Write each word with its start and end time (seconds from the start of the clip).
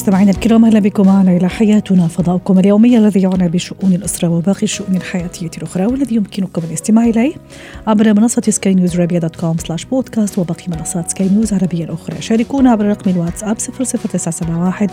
مستمعينا 0.00 0.30
الكرام 0.30 0.64
أهلا 0.64 0.78
بكم 0.78 1.06
معنا 1.06 1.36
إلى 1.36 1.48
حياتنا 1.48 2.08
فضاؤكم 2.08 2.58
اليومي 2.58 2.98
الذي 2.98 3.20
يعنى 3.20 3.48
بشؤون 3.48 3.92
الأسرة 3.92 4.28
وباقي 4.28 4.62
الشؤون 4.62 4.96
الحياتية 4.96 5.50
الأخرى 5.58 5.86
والذي 5.86 6.16
يمكنكم 6.16 6.62
الاستماع 6.68 7.04
إليه 7.04 7.34
عبر 7.86 8.14
منصة 8.14 8.42
سكاي 8.48 8.74
نيوز 8.74 9.00
dot 9.00 9.36
com 9.36 9.58
slash 9.58 9.84
podcast 9.84 10.38
وباقي 10.38 10.64
منصات 10.68 11.10
سكاي 11.10 11.28
نيوز 11.28 11.54
العربيه 11.54 11.84
الأخرى. 11.84 12.22
شاركونا 12.22 12.70
عبر 12.70 12.84
رقم 12.84 13.10
الواتساب 13.10 13.58
00971 13.58 14.88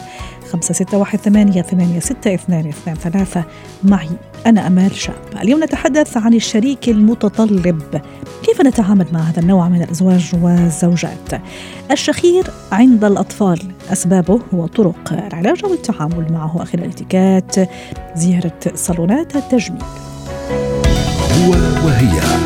561 0.52 1.20
8623 1.20 3.44
معي 3.84 4.10
أنا 4.46 4.68
أمال 4.68 4.96
شاب. 4.96 5.16
اليوم 5.42 5.64
نتحدث 5.64 6.18
عن 6.18 6.34
الشريك 6.34 6.90
المتطلب 6.90 7.82
كيف 8.58 8.68
نتعامل 8.68 9.06
مع 9.12 9.20
هذا 9.20 9.40
النوع 9.40 9.70
من 9.70 9.82
الأزواج 9.82 10.32
والزوجات. 10.42 11.42
الشخير 11.92 12.44
عند 12.72 13.04
الأطفال. 13.04 13.60
أسبابه 13.92 14.40
وطرق 14.54 15.14
العلاج 15.14 15.66
والتعامل 15.66 16.34
معه 16.34 16.64
خلال 16.64 16.84
الإتيكيت. 16.84 17.56
زيارة 18.16 18.60
صالونات 18.76 19.36
التجميل. 19.36 19.84
هو 21.38 21.52
وهي. 21.86 22.37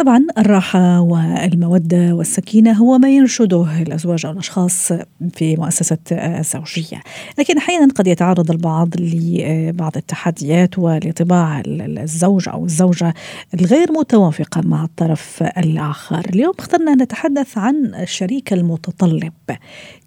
طبعا 0.00 0.26
الراحة 0.38 1.00
والمودة 1.00 2.12
والسكينة 2.14 2.72
هو 2.72 2.98
ما 2.98 3.10
ينشده 3.10 3.82
الأزواج 3.82 4.26
أو 4.26 4.32
الأشخاص 4.32 4.92
في 5.34 5.56
مؤسسة 5.56 5.98
الزوجية. 6.12 7.02
لكن 7.38 7.56
أحيانا 7.56 7.92
قد 7.92 8.06
يتعرض 8.06 8.50
البعض 8.50 8.88
لبعض 8.98 9.96
التحديات 9.96 10.78
ولطباع 10.78 11.62
الزوج 11.66 12.48
أو 12.48 12.64
الزوجة 12.64 13.14
الغير 13.54 13.92
متوافقة 13.92 14.60
مع 14.60 14.84
الطرف 14.84 15.42
الآخر. 15.42 16.20
اليوم 16.34 16.52
اخترنا 16.58 16.94
نتحدث 16.94 17.58
عن 17.58 17.94
الشريك 17.94 18.52
المتطلب. 18.52 19.32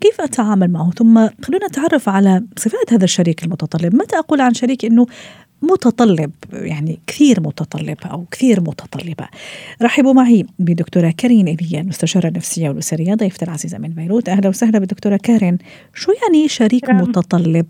كيف 0.02 0.22
أتعامل 0.22 0.72
معه؟ 0.72 0.92
ثم 0.92 1.28
خلونا 1.44 1.68
نتعرف 1.68 2.10
على 2.10 2.44
صفات 2.58 2.94
هذا 2.94 3.04
الشريك 3.04 3.44
المتطلب. 3.44 3.96
متى 3.96 4.16
أقول 4.16 4.42
عن 4.42 4.54
شريك 4.54 4.86
أنه 4.86 5.06
متطلب 5.64 6.32
يعني 6.54 7.00
كثير 7.08 7.40
متطلب 7.40 7.98
أو 8.12 8.26
كثير 8.32 8.60
متطلبة. 8.62 9.28
رحبوا 9.82 10.14
معي 10.14 10.46
بدكتورة 10.60 11.14
كارين 11.18 11.48
إيليا 11.48 11.82
المستشارة 11.82 12.28
النفسية 12.28 12.70
والأسرية 12.70 13.14
ضيفتي 13.14 13.46
العزيزة 13.46 13.78
من 13.78 13.90
بيروت. 13.90 14.30
أهلا 14.30 14.50
وسهلا 14.50 14.80
بالدكتورة 14.80 15.20
كارين. 15.24 15.58
شو 15.94 16.12
يعني 16.12 16.48
شريك 16.48 16.90
نعم. 16.90 17.02
متطلب؟ 17.02 17.66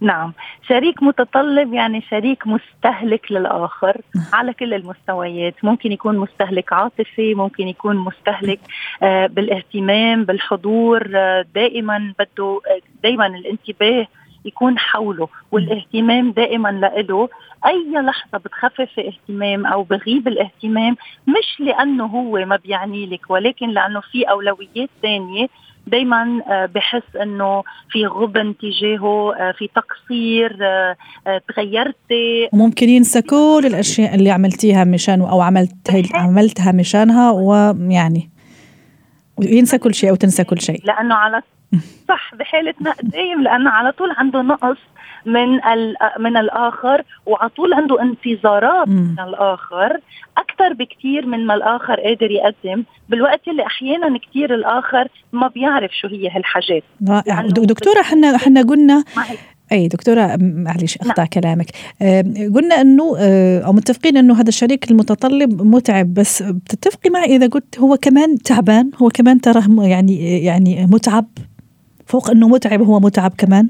نعم. 0.00 0.32
شريك 0.68 1.02
متطلب 1.02 1.74
يعني 1.74 2.00
شريك 2.00 2.46
مستهلك 2.46 3.32
للآخر 3.32 4.00
على 4.32 4.52
كل 4.52 4.74
المستويات. 4.74 5.54
ممكن 5.62 5.92
يكون 5.92 6.18
مستهلك 6.18 6.72
عاطفي 6.72 7.34
ممكن 7.34 7.68
يكون 7.68 7.96
مستهلك 7.96 8.60
آه، 9.02 9.26
بالاهتمام 9.26 10.24
بالحضور 10.24 11.10
آه، 11.14 11.44
دائما 11.54 12.14
بده 12.18 12.60
دائما 13.02 13.26
الانتباه 13.26 14.06
يكون 14.44 14.78
حوله 14.78 15.28
والاهتمام 15.52 16.30
دائما 16.32 16.68
له 16.68 17.28
أي 17.66 17.92
لحظة 17.92 18.38
بتخفف 18.38 18.98
اهتمام 18.98 19.66
أو 19.66 19.82
بغيب 19.82 20.28
الاهتمام 20.28 20.96
مش 21.26 21.60
لأنه 21.60 22.06
هو 22.06 22.44
ما 22.46 22.56
بيعني 22.56 23.06
لك 23.06 23.30
ولكن 23.30 23.68
لأنه 23.68 24.00
في 24.00 24.22
أولويات 24.22 24.90
ثانية 25.02 25.46
دايما 25.86 26.42
آه، 26.48 26.66
بحس 26.66 27.16
إنه 27.22 27.62
في 27.90 28.06
غبن 28.06 28.54
تجاهه 28.56 29.34
آه، 29.34 29.52
في 29.52 29.68
تقصير 29.74 30.58
آه، 30.62 30.96
تغيرتي 31.48 32.48
وممكن 32.52 32.88
ينسى 32.88 33.22
كل 33.22 33.62
الأشياء 33.64 34.14
اللي 34.14 34.30
عملتيها 34.30 34.84
مشانه 34.84 35.30
أو 35.30 35.40
عملت 35.40 36.06
عملتها 36.14 36.72
مشانها 36.72 37.30
ويعني 37.30 38.30
ينسى 39.40 39.78
كل 39.78 39.94
شيء 39.94 40.10
أو 40.10 40.14
تنسى 40.14 40.44
كل 40.44 40.60
شيء. 40.60 40.80
لأنه 40.84 41.14
على 41.14 41.42
صح 42.08 42.34
بحاله 42.34 42.74
دايم 43.02 43.42
لأنه 43.42 43.70
على 43.70 43.92
طول 43.92 44.10
عنده 44.16 44.42
نقص 44.42 44.76
من 45.26 45.48
من 46.18 46.36
الآخر 46.36 47.02
وعلى 47.26 47.48
طول 47.56 47.74
عنده 47.74 48.02
انتظارات. 48.02 48.88
من 48.88 49.20
الآخر 49.20 50.00
أكثر 50.38 50.72
بكثير 50.72 51.26
من 51.26 51.46
ما 51.46 51.54
الآخر 51.54 51.94
قادر 52.00 52.30
يقدم. 52.30 52.84
بالوقت 53.08 53.48
اللي 53.48 53.66
أحيانا 53.66 54.18
كثير 54.18 54.54
الآخر 54.54 55.08
ما 55.32 55.48
بيعرف 55.48 55.90
شو 56.00 56.08
هي 56.08 56.28
هالحاجات. 56.30 56.82
رائع. 57.08 57.40
دكتورة 57.46 58.02
حنا 58.02 58.36
حنا 58.38 58.62
قلنا 58.62 59.04
أي 59.72 59.88
دكتورة 59.88 60.36
معلش 60.40 60.96
أقطع 60.96 61.24
كلامك. 61.26 61.66
آه، 62.02 62.20
قلنا 62.54 62.80
إنه 62.80 63.16
آه، 63.18 63.60
أو 63.60 63.72
متفقين 63.72 64.16
إنه 64.16 64.34
هذا 64.40 64.48
الشريك 64.48 64.90
المتطلب 64.90 65.62
متعب 65.62 66.14
بس 66.14 66.42
بتتفقي 66.42 67.10
معي 67.10 67.36
إذا 67.36 67.46
قلت 67.46 67.78
هو 67.78 67.96
كمان 67.96 68.38
تعبان 68.38 68.90
هو 69.02 69.08
كمان 69.08 69.40
ترى 69.40 69.60
م- 69.68 69.82
يعني 69.82 70.44
يعني 70.44 70.86
متعب؟ 70.90 71.26
فوق 72.10 72.30
إنه 72.30 72.48
متعب 72.48 72.82
هو 72.82 73.00
متعب 73.00 73.32
كمان؟ 73.38 73.68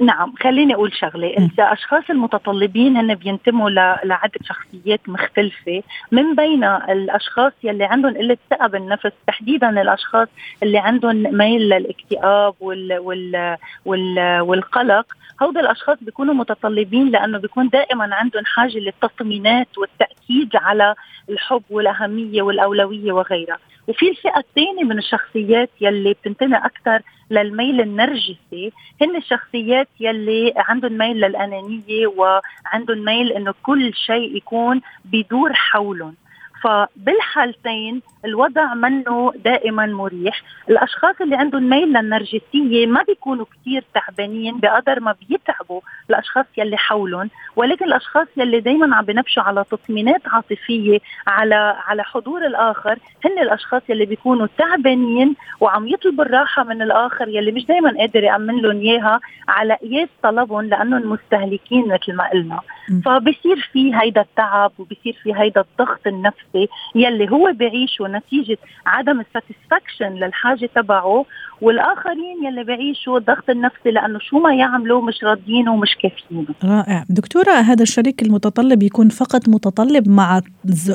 نعم 0.00 0.34
خليني 0.42 0.74
أقول 0.74 0.92
شغلة. 0.94 1.26
الاشخاص 1.58 2.10
المتطلبين 2.10 2.96
هن 2.96 3.14
بينتموا 3.14 3.70
لعدة 4.04 4.40
شخصيات 4.44 5.00
مختلفة 5.08 5.82
من 6.12 6.34
بين 6.34 6.64
الأشخاص 6.64 7.52
يلي 7.64 7.84
عندهم 7.84 8.16
قلة 8.16 8.36
ثقة 8.50 8.66
بالنفس 8.66 9.10
تحديدا 9.26 9.70
الأشخاص 9.82 10.28
اللي 10.62 10.78
عندهم 10.78 11.16
ميل 11.36 11.60
للاكتئاب 11.62 12.54
وال 12.60 12.98
وال 12.98 13.56
وال 13.84 14.40
والقلق 14.40 15.06
هؤلاء 15.40 15.62
الأشخاص 15.64 15.98
بيكونوا 16.00 16.34
متطلبين 16.34 17.08
لأنه 17.08 17.38
بيكون 17.38 17.68
دائما 17.68 18.14
عندهم 18.14 18.44
حاجة 18.44 18.78
للتطمينات 18.78 19.78
والتأكيد 19.78 20.56
على 20.56 20.94
الحب 21.30 21.62
والأهمية 21.70 22.42
والأولوية 22.42 23.12
وغيرها. 23.12 23.58
وفي 23.88 24.08
الفئة 24.08 24.38
الثانية 24.38 24.84
من 24.84 24.98
الشخصيات 24.98 25.70
يلي 25.80 26.12
بتنتمي 26.12 26.56
أكثر 26.56 27.02
للميل 27.30 27.80
النرجسي. 27.80 28.72
هن 29.02 29.16
الشخصيات 29.16 29.88
يلي 30.00 30.52
عندهم 30.56 30.98
ميل 30.98 31.16
للأنانية 31.16 32.06
وعندهم 32.06 33.04
ميل 33.04 33.32
إنه 33.32 33.54
كل 33.62 33.94
شيء 33.94 34.36
يكون 34.36 34.80
بيدور 35.04 35.52
حولهم. 35.52 36.14
فبالحالتين 36.62 38.02
الوضع 38.24 38.74
منه 38.74 39.32
دائما 39.44 39.86
مريح 39.86 40.42
الأشخاص 40.70 41.14
اللي 41.20 41.36
عندهم 41.36 41.68
ميل 41.68 41.88
للنرجسية 41.88 42.86
ما 42.86 43.02
بيكونوا 43.02 43.44
كثير 43.44 43.84
تعبانين 43.94 44.58
بقدر 44.58 45.00
ما 45.00 45.14
بيتعبوا 45.28 45.80
الأشخاص 46.10 46.46
يلي 46.56 46.76
حولهم 46.76 47.30
ولكن 47.56 47.84
الأشخاص 47.84 48.26
يلي 48.36 48.60
دائما 48.60 48.96
عم 48.96 49.04
بنبشوا 49.04 49.42
على 49.42 49.64
تطمينات 49.70 50.22
عاطفية 50.26 50.98
على 51.26 51.76
على 51.86 52.04
حضور 52.04 52.46
الآخر 52.46 52.98
هن 53.24 53.38
الأشخاص 53.42 53.82
يلي 53.88 54.04
بيكونوا 54.06 54.46
تعبانين 54.58 55.34
وعم 55.60 55.88
يطلبوا 55.88 56.24
الراحة 56.24 56.64
من 56.64 56.82
الآخر 56.82 57.28
يلي 57.28 57.52
مش 57.52 57.66
دائما 57.66 57.98
قادر 57.98 58.24
يأمن 58.24 58.56
لهم 58.62 58.80
إياها 58.80 59.20
على 59.48 59.74
قياس 59.74 60.08
طلبهم 60.22 60.64
لأنهم 60.64 61.12
مستهلكين 61.12 61.88
مثل 61.88 62.16
ما 62.16 62.30
قلنا. 62.30 62.60
فبصير 63.04 63.68
في 63.72 63.94
هيدا 63.94 64.20
التعب 64.20 64.72
وبصير 64.78 65.16
في 65.22 65.34
هيدا 65.34 65.60
الضغط 65.60 66.06
النفسي 66.06 66.47
يلي 66.94 67.30
هو 67.30 67.52
بيعيشه 67.52 68.08
نتيجة 68.08 68.58
عدم 68.86 69.20
الساتسفاكشن 69.20 70.14
للحاجة 70.14 70.70
تبعه 70.74 71.24
والآخرين 71.60 72.44
يلي 72.44 72.64
بيعيشوا 72.64 73.18
الضغط 73.18 73.50
النفسي 73.50 73.90
لأنه 73.90 74.18
شو 74.18 74.38
ما 74.38 74.54
يعملوا 74.54 75.02
مش 75.02 75.24
راضيين 75.24 75.68
ومش 75.68 75.96
كافيين. 76.02 76.46
رائع. 76.64 77.04
دكتورة 77.08 77.52
هذا 77.52 77.82
الشريك 77.82 78.22
المتطلب 78.22 78.82
يكون 78.82 79.08
فقط 79.08 79.48
متطلب 79.48 80.08
مع 80.08 80.40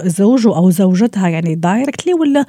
زوجه 0.05 0.57
أو 0.57 0.69
زوجتها 0.69 1.27
يعني 1.27 1.55
directly 1.55 2.13
ولا 2.13 2.45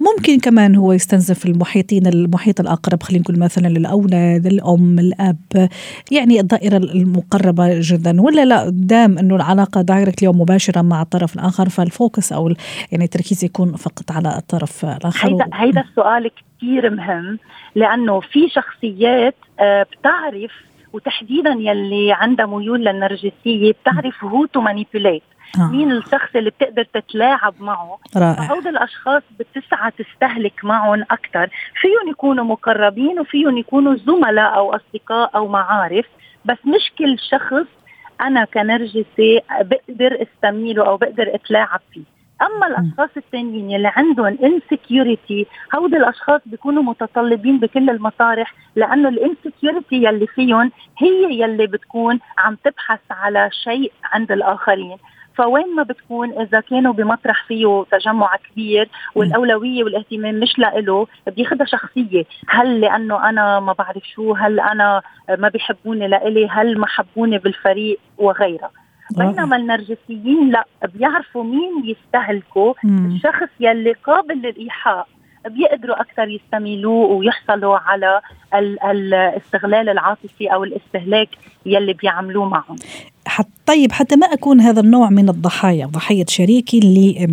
ممكن 0.00 0.38
كمان 0.38 0.76
هو 0.76 0.92
يستنزف 0.92 1.46
المحيطين 1.46 2.06
المحيط 2.06 2.60
الأقرب 2.60 3.02
خلينا 3.02 3.22
نقول 3.22 3.38
مثلا 3.38 3.68
الأولاد 3.68 4.46
الأم 4.46 4.98
الأب 4.98 5.68
يعني 6.10 6.40
الدائرة 6.40 6.76
المقربة 6.76 7.80
جدا 7.80 8.20
ولا 8.20 8.44
لا؟ 8.44 8.68
دام 8.68 9.18
أنه 9.18 9.36
العلاقة 9.36 9.82
directly 9.82 10.28
ومباشرة 10.28 10.82
مع 10.82 11.02
الطرف 11.02 11.34
الآخر 11.34 11.68
فال 11.68 11.86
focus 11.86 12.32
أو 12.32 12.47
ال- 12.48 12.56
يعني 12.92 13.04
التركيز 13.04 13.44
يكون 13.44 13.76
فقط 13.76 14.10
على 14.12 14.36
الطرف 14.38 14.84
الآخر. 14.84 15.28
هيدا 15.28 15.48
هيدا 15.54 15.80
السؤال 15.80 16.30
كثير 16.58 16.90
مهم 16.90 17.38
لأنه 17.74 18.20
في 18.20 18.48
شخصيات 18.48 19.34
آه، 19.60 19.82
بتعرف 19.82 20.52
وتحديدا 20.92 21.50
يلي 21.50 22.12
عندها 22.12 22.46
ميول 22.46 22.84
للنرجسية 22.84 23.72
بتعرف 23.72 24.24
هو 24.24 24.46
to 24.46 24.60
manipulate 24.60 25.22
آه. 25.60 25.70
مين 25.70 25.92
الشخص 25.92 26.36
اللي 26.36 26.50
بتقدر 26.50 26.82
تتلاعب 26.94 27.54
معه. 27.60 27.98
رائع. 28.16 28.34
فهود 28.48 28.66
الأشخاص 28.66 29.22
بتسعى 29.38 29.90
تستهلك 29.90 30.64
معهم 30.64 31.02
أكثر 31.02 31.50
فيهم 31.80 32.10
يكونوا 32.10 32.44
مقربين 32.44 33.20
وفيهم 33.20 33.58
يكونوا 33.58 33.94
زملاء 33.96 34.54
أو 34.56 34.74
أصدقاء 34.76 35.30
أو 35.36 35.48
معارف. 35.48 36.06
بس 36.44 36.56
مش 36.64 36.92
كل 36.98 37.16
شخص 37.30 37.66
أنا 38.20 38.44
كنرجسي 38.44 39.40
بقدر 39.60 40.22
أستميله 40.22 40.86
أو 40.86 40.96
بقدر 40.96 41.34
أتلاعب 41.34 41.80
فيه. 41.92 42.02
أما 42.42 42.66
الأشخاص 42.66 43.10
الثانيين 43.16 43.70
يلي 43.70 43.92
عندهم 43.96 44.38
insecurity 44.44 45.46
هود 45.74 45.94
الأشخاص 45.94 46.40
بيكونوا 46.46 46.82
متطلبين 46.82 47.58
بكل 47.60 47.90
المطارح 47.90 48.54
لأنه 48.76 49.08
ال 49.08 49.16
insecurity 49.16 49.96
يلي 49.96 50.26
فيهم 50.26 50.72
هي 50.98 51.40
يلي 51.40 51.66
بتكون 51.66 52.20
عم 52.38 52.56
تبحث 52.64 53.00
على 53.10 53.48
شيء 53.64 53.92
عند 54.04 54.32
الآخرين. 54.32 54.96
فوين 55.34 55.74
ما 55.76 55.82
بتكون 55.82 56.40
إذا 56.40 56.60
كانوا 56.60 56.92
بمطرح 56.92 57.44
فيه 57.46 57.84
تجمع 57.90 58.36
كبير 58.36 58.88
والأولوية 59.14 59.84
والاهتمام 59.84 60.34
مش 60.40 60.58
لإله 60.58 61.06
بياخذها 61.26 61.66
شخصية. 61.66 62.24
هل 62.48 62.80
لأنه 62.80 63.28
أنا 63.28 63.60
ما 63.60 63.72
بعرف 63.72 64.02
شو 64.14 64.32
هل 64.32 64.60
أنا 64.60 65.02
ما 65.38 65.48
بيحبوني 65.48 66.08
لإلي 66.08 66.48
هل 66.48 66.78
ما 66.78 66.86
حبوني 66.86 67.38
بالفريق 67.38 67.98
وغيرها. 68.18 68.70
بينما 69.16 69.56
النرجسيين 69.56 70.50
لا 70.50 70.66
بيعرفوا 70.94 71.44
مين 71.44 71.84
يستهلكوا 71.84 72.74
الشخص 72.84 73.48
يلي 73.60 73.92
قابل 73.92 74.34
للإيحاء 74.34 75.06
بيقدروا 75.46 76.00
أكثر 76.00 76.28
يستميلوه 76.28 77.06
ويحصلوا 77.06 77.78
على 77.78 78.20
الاستغلال 78.84 79.88
العاطفي 79.88 80.52
أو 80.52 80.64
الاستهلاك 80.64 81.28
يلي 81.66 81.92
بيعملوه 81.92 82.48
معهم. 82.48 82.76
حت 83.26 83.46
طيب 83.66 83.92
حتى 83.92 84.16
ما 84.16 84.26
أكون 84.26 84.60
هذا 84.60 84.80
النوع 84.80 85.10
من 85.10 85.28
الضحايا 85.28 85.86
ضحية 85.86 86.24
شريكي 86.28 86.78
اللي 86.78 87.28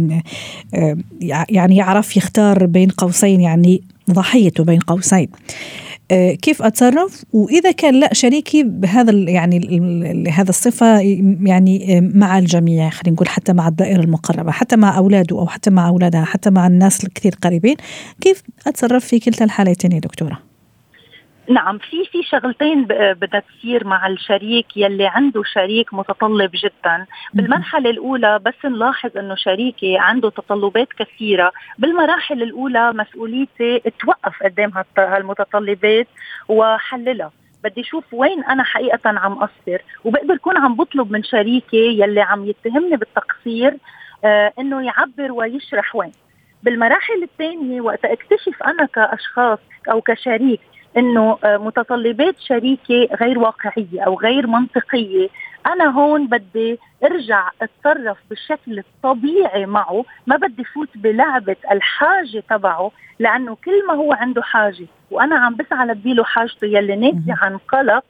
يعني 1.50 1.76
يعرف 1.76 2.18
يختار 2.18 2.66
بين 2.66 2.90
قوسين 2.90 3.42
يعني 3.42 3.82
ضحيته 4.12 4.64
بين 4.64 4.80
قوسين. 4.80 5.30
آه، 5.32 5.85
كيف 6.42 6.62
أتصرف؟ 6.62 7.24
وإذا 7.34 7.72
كان 7.72 8.00
لا 8.00 8.14
شريكي 8.14 8.64
بهذا 8.64 9.12
يعني 9.12 10.30
هذا 10.30 10.50
الصفة 10.50 11.00
يعني 11.42 11.98
آه، 11.98 12.02
مع 12.14 12.40
الجميع 12.40 12.90
خلينا 12.90 13.16
نقول 13.16 13.28
حتى 13.28 13.54
مع 13.54 13.68
الدائرة 13.68 14.02
المقربة 14.02 14.52
حتى 14.52 14.76
مع 14.76 14.98
أولاده 14.98 15.40
أو 15.40 15.48
حتى 15.48 15.70
مع 15.70 15.88
أولادها 15.88 16.26
حتى 16.26 16.50
مع 16.50 16.68
الناس 16.68 17.04
الكثير 17.04 17.36
قريبين 17.44 17.76
كيف 18.22 18.44
أتصرف 18.68 19.06
في 19.06 19.20
كلتا 19.20 19.46
الحالتين 19.46 19.92
يا 19.92 20.00
دكتورة؟ 20.00 20.55
نعم 21.50 21.78
في 21.78 22.06
في 22.06 22.24
شغلتين 22.24 22.84
بدها 22.86 23.40
تصير 23.40 23.88
مع 23.88 24.08
الشريك 24.08 24.78
يلي 24.78 25.08
عنده 25.08 25.44
شريك 25.44 25.94
متطلب 25.94 26.52
جدا. 26.54 27.06
بالمرحلة 27.34 27.90
الأولى 27.90 28.40
بس 28.40 28.66
نلاحظ 28.66 29.18
إنه 29.18 29.36
شريكي 29.36 29.98
عنده 29.98 30.30
تطلبات 30.30 30.88
كثيرة. 30.94 31.52
بالمراحل 31.78 32.44
الأولى 32.44 32.94
مسؤوليتي 32.94 33.80
توقف 33.80 34.44
قدام 34.44 34.72
هالمتطلبات 34.98 36.08
وحللها. 36.48 37.32
بدي 37.64 37.82
أشوف 37.82 38.14
وين 38.14 38.44
أنا 38.44 38.64
حقيقة 38.64 39.00
عم 39.06 39.32
اقصر 39.34 39.82
وبقدر 40.06 40.34
اكون 40.34 40.58
عم 40.58 40.76
بطلب 40.76 41.12
من 41.12 41.24
شريكي 41.24 42.00
يلي 42.02 42.22
عم 42.22 42.46
يتهمني 42.46 42.98
بالتقصير 42.98 43.78
آه 44.26 44.54
إنه 44.60 44.86
يعبر 44.86 45.32
ويشرح 45.32 45.96
وين. 45.96 46.12
بالمراحل 46.64 47.24
الثانية 47.24 47.82
وقت 47.82 48.06
اكتشف 48.06 48.64
أنا 48.64 48.86
كأشخاص 48.86 49.60
أو 49.92 50.02
كشريك 50.02 50.60
إنه 50.98 51.38
آه، 51.44 51.58
متطلبات 51.58 52.36
شريكي 52.40 53.10
غير 53.22 53.40
واقعية 53.40 54.02
أو 54.06 54.20
غير 54.20 54.48
منطقية. 54.48 55.28
أنا 55.68 55.86
هون 55.86 56.28
بدي 56.28 56.80
أرجع 57.04 57.50
أتصرف 57.62 58.18
بالشكل 58.30 58.80
الطبيعي 58.80 59.66
معه. 59.66 60.06
ما 60.28 60.36
بدي 60.36 60.64
فوت 60.64 60.90
بلعبة 60.96 61.56
الحاجة 61.72 62.44
تبعه 62.50 62.92
لأنه 63.20 63.58
كل 63.66 63.88
ما 63.88 63.94
هو 63.94 64.14
عنده 64.14 64.42
حاجة 64.42 64.86
وأنا 65.12 65.36
عم 65.36 65.56
بسعى 65.56 65.88
لبيله 65.88 66.24
حاجته 66.24 66.66
يلي 66.68 66.96
ناتجة 66.96 67.38
عن 67.42 67.58
قلق 67.58 68.04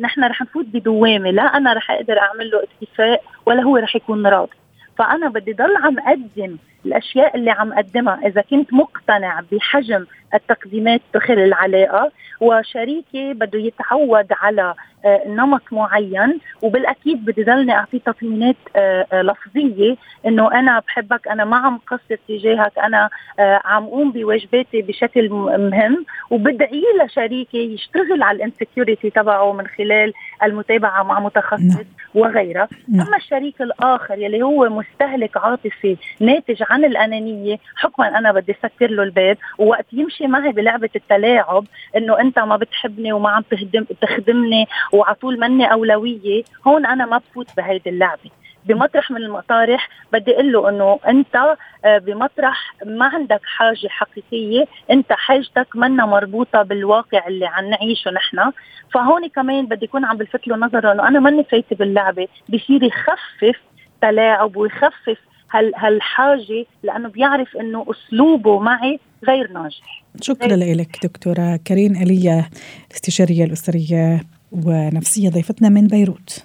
نحن 0.00 0.24
رح 0.24 0.42
نفوت 0.42 0.66
بدوامة. 0.66 1.30
لا 1.30 1.42
أنا 1.42 1.72
رح 1.72 1.90
أقدر 1.90 2.18
أعمل 2.18 2.50
له 2.50 2.62
اكتفاء 2.62 3.22
ولا 3.46 3.62
هو 3.62 3.76
رح 3.76 3.96
يكون 3.96 4.26
راضي. 4.26 4.56
فأنا 4.98 5.28
بدي 5.28 5.52
ضل 5.52 5.76
عم 5.76 5.98
أقدم 5.98 6.56
الأشياء 6.86 7.36
اللي 7.36 7.50
عم 7.50 7.72
أقدمها 7.72 8.20
إذا 8.26 8.40
كنت 8.40 8.72
مقتنع 8.72 9.40
بحجم 9.52 10.06
التقديمات 10.34 11.00
داخل 11.14 11.38
العلاقة 11.38 12.12
وشريكي 12.40 13.32
بده 13.32 13.58
يتعود 13.58 14.26
على 14.30 14.74
آه، 15.06 15.22
نمط 15.26 15.62
معين 15.72 16.38
وبالأكيد 16.62 17.24
بدي 17.24 17.44
ضلني 17.44 17.72
أعطيه 17.72 17.98
تطمينات 17.98 18.56
آه، 18.76 19.06
آه، 19.12 19.22
لفظية 19.22 19.96
إنه 20.26 20.52
أنا 20.52 20.78
بحبك 20.78 21.28
أنا 21.28 21.44
ما 21.44 21.56
عم 21.56 21.78
قصر 21.86 22.16
تجاهك 22.28 22.78
أنا 22.78 23.10
عم 23.38 23.86
قوم 23.86 24.12
بواجباتي 24.12 24.82
بشكل 24.82 25.28
مهم 25.58 26.04
وبدعي 26.30 26.84
لشريكي 27.04 27.74
يشتغل 27.74 28.22
على 28.22 28.36
الانسكيورتي 28.36 29.10
تبعه 29.10 29.52
من 29.52 29.66
خلال 29.66 30.12
المتابعة 30.42 31.02
مع 31.02 31.20
متخصص 31.20 31.62
نعم. 31.62 31.84
وغيرها 32.14 32.68
نعم. 32.88 33.06
أما 33.06 33.16
الشريك 33.16 33.62
الآخر 33.62 34.18
يلي 34.18 34.42
هو 34.42 34.68
مستهلك 34.68 35.36
عاطفي 35.36 35.96
ناتج 36.20 36.62
عن 36.70 36.75
الأنانية. 36.84 37.58
حكما 37.76 38.18
أنا 38.18 38.32
بدي 38.32 38.56
سكر 38.62 38.90
له 38.90 39.02
الباب 39.02 39.36
ووقت 39.58 39.86
يمشي 39.92 40.26
معي 40.26 40.52
بلعبة 40.52 40.90
التلاعب 40.96 41.64
إنه 41.96 42.20
أنت 42.20 42.38
ما 42.38 42.56
بتحبني 42.56 43.12
وما 43.12 43.30
عم 43.30 43.42
تخدم 43.50 43.84
تخدمني 44.00 44.66
وعلى 44.92 45.14
طول 45.14 45.40
مني 45.40 45.72
أولوية 45.72 46.44
هون 46.66 46.86
أنا 46.86 47.06
ما 47.06 47.18
بفوت 47.18 47.56
بهيدي 47.56 47.90
اللعبة. 47.90 48.30
بمطرح 48.64 49.10
من 49.10 49.16
المطارح 49.16 49.88
بدي 50.12 50.34
أقول 50.34 50.52
له 50.52 50.68
إنه 50.68 50.98
أنت 51.08 51.56
آه، 51.84 51.98
بمطرح 51.98 52.74
ما 52.86 53.06
عندك 53.06 53.40
حاجة 53.44 53.88
حقيقية 53.88 54.64
أنت 54.90 55.12
حاجتك 55.12 55.66
منا 55.74 56.06
مربوطة 56.06 56.62
بالواقع 56.62 57.26
اللي 57.26 57.46
عم 57.46 57.64
نعيشه 57.70 58.10
نحن. 58.10 58.52
فهون 58.94 59.28
كمان 59.28 59.66
بدي 59.66 59.84
يكون 59.84 60.04
عم 60.04 60.16
بلفت 60.16 60.48
له 60.48 60.56
نظره 60.56 60.92
إنه 60.92 61.08
أنا 61.08 61.20
ماني 61.20 61.44
فايتة 61.44 61.76
باللعبة. 61.76 62.28
بصير 62.48 62.82
يخفف 62.82 63.60
تلاعب 64.02 64.56
ويخفف 64.56 65.18
هال 65.50 65.72
هالحاجة 65.76 66.66
لأنه 66.82 67.08
بيعرف 67.08 67.56
إنه 67.56 67.86
أسلوبه 67.90 68.58
معي 68.58 69.00
غير 69.28 69.52
ناجح. 69.52 70.04
شكرا 70.20 70.56
لك 70.56 70.98
دكتورة 71.02 71.56
كريم 71.56 71.94
ايليا 71.94 72.48
الاستشارية 72.90 73.44
الأسرية 73.44 74.20
ونفسية 74.52 75.28
ضيفتنا 75.28 75.68
من 75.68 75.86
بيروت. 75.86 76.44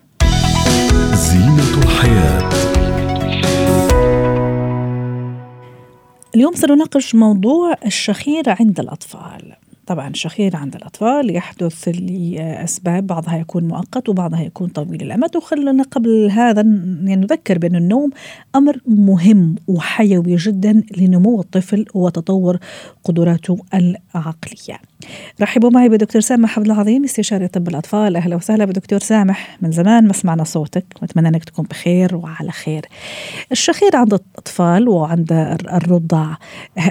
زينة 1.13 1.83
الحياة. 1.83 2.50
اليوم 6.36 6.54
سنناقش 6.54 7.15
موضوع 7.15 7.75
الشخير 7.86 8.44
عند 8.47 8.80
الأطفال. 8.80 9.56
طبعا 9.88 10.07
الشخير 10.07 10.56
عند 10.56 10.75
الأطفال 10.75 11.36
يحدث 11.36 11.88
لأسباب 11.88 13.07
بعضها 13.07 13.38
يكون 13.38 13.68
مؤقت 13.68 14.10
وبعضها 14.10 14.42
يكون 14.42 14.68
طويل. 14.68 15.01
الأمد 15.01 15.36
وخلنا 15.36 15.83
قبل 15.83 16.30
هذا 16.31 16.62
يعني 16.62 17.16
نذكر 17.16 17.57
بأن 17.57 17.75
النوم 17.75 18.10
أمر 18.56 18.78
مهم 18.85 19.56
وحيوي 19.68 20.35
جدا 20.35 20.83
لنمو 20.97 21.42
الطفل 21.42 21.85
وتطور 21.94 22.57
قدراته 23.04 23.57
العقلية. 23.73 24.80
رحبوا 25.42 25.69
معي 25.69 25.90
بدكتور 25.90 26.21
سامح 26.21 26.59
عبد 26.59 26.68
العظيم 26.68 27.04
استشاري 27.04 27.47
طب 27.47 27.68
الأطفال. 27.68 28.16
أهلا 28.16 28.35
وسهلا 28.35 28.66
بدكتور 28.66 29.00
سامح. 29.00 29.57
من 29.61 29.71
زمان 29.71 30.07
ما 30.07 30.14
سمعنا 30.14 30.44
صوتك. 30.44 30.85
وأتمنى 31.02 31.28
أنك 31.28 31.44
تكون 31.44 31.66
بخير 31.66 32.16
وعلى 32.16 32.52
خير. 32.52 32.85
الشخير 33.52 33.95
عند 33.95 34.14
الأطفال 34.14 34.90
وعند 34.90 35.57
الرضع 35.73 36.35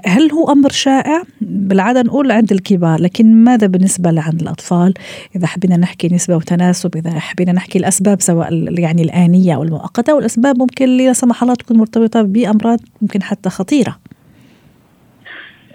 هل 0.06 0.32
هو 0.32 0.52
أمر 0.52 0.70
شائع؟ 0.70 1.22
بالعادة 1.40 2.02
نقول 2.02 2.30
عند 2.30 2.52
الكبار 2.52 2.79
لكن 2.86 3.44
ماذا 3.44 3.66
بالنسبة 3.66 4.10
لعند 4.10 4.40
الأطفال؟ 4.42 4.94
إذا 5.36 5.46
حبينا 5.46 5.76
نحكي 5.76 6.08
نسبة 6.08 6.36
وتناسب 6.36 6.96
إذا 6.96 7.18
حبينا 7.18 7.52
نحكي 7.52 7.78
الأسباب 7.78 8.20
سواء 8.20 8.78
يعني 8.80 9.02
الآنية 9.02 9.54
أو 9.54 9.62
المؤقتة 9.62 10.14
والأسباب 10.14 10.58
ممكن 10.58 10.96
لا 10.96 11.12
سمح 11.12 11.42
الله 11.42 11.54
تكون 11.54 11.76
مرتبطة 11.76 12.22
بأمراض 12.22 12.78
ممكن 13.02 13.22
حتى 13.22 13.50
خطيرة. 13.50 13.96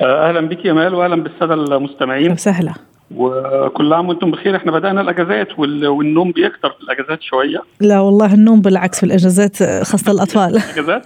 أهلا 0.02 0.42
بك 0.42 0.66
يا 0.66 0.74
مال 0.74 0.94
وأهلا 0.96 1.24
بالسادة 1.24 1.54
المستمعين. 1.54 2.32
وسهلا. 2.32 2.74
وكل 3.16 3.94
عام 3.94 4.10
وأنتم 4.10 4.32
بخير. 4.32 4.56
إحنا 4.56 4.72
بدأنا 4.72 5.02
الأجازات 5.02 5.60
والنوم 5.60 6.32
بيكتر 6.32 6.70
في 6.70 6.84
الأجازات 6.84 7.22
شوية. 7.22 7.62
لا 7.82 8.00
والله 8.00 8.34
النوم 8.34 8.62
بالعكس 8.62 9.00
في 9.00 9.06
الأجازات 9.06 9.58
خاصة 9.64 10.12
الأطفال. 10.12 10.58
الأجازات؟ 10.58 11.06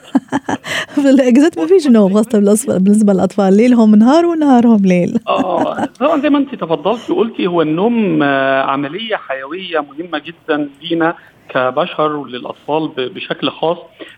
في 0.95 1.09
الأجازات 1.09 1.59
ما 1.59 1.67
فيش 1.67 1.87
نوم 1.87 2.13
خاصة 2.13 2.39
بالنسبة 2.77 3.13
للأطفال. 3.13 3.53
ليلهم 3.57 3.95
نهار 3.95 4.25
ونهارهم 4.25 4.81
ليل. 4.85 5.19
آه. 5.27 5.85
طبعا 5.85 6.21
زي 6.21 6.29
ما 6.29 6.37
انت 6.37 6.55
تفضلتي 6.55 7.11
وقلتي 7.13 7.47
هو 7.47 7.61
النوم 7.61 8.23
آه، 8.23 8.61
عملية 8.61 9.15
حيوية 9.15 9.79
مهمة 9.79 10.19
جدا 10.19 10.69
لينا. 10.81 11.15
كبشر 11.49 12.15
وللاطفال 12.15 12.91
بشكل 12.97 13.49
خاص 13.49 13.77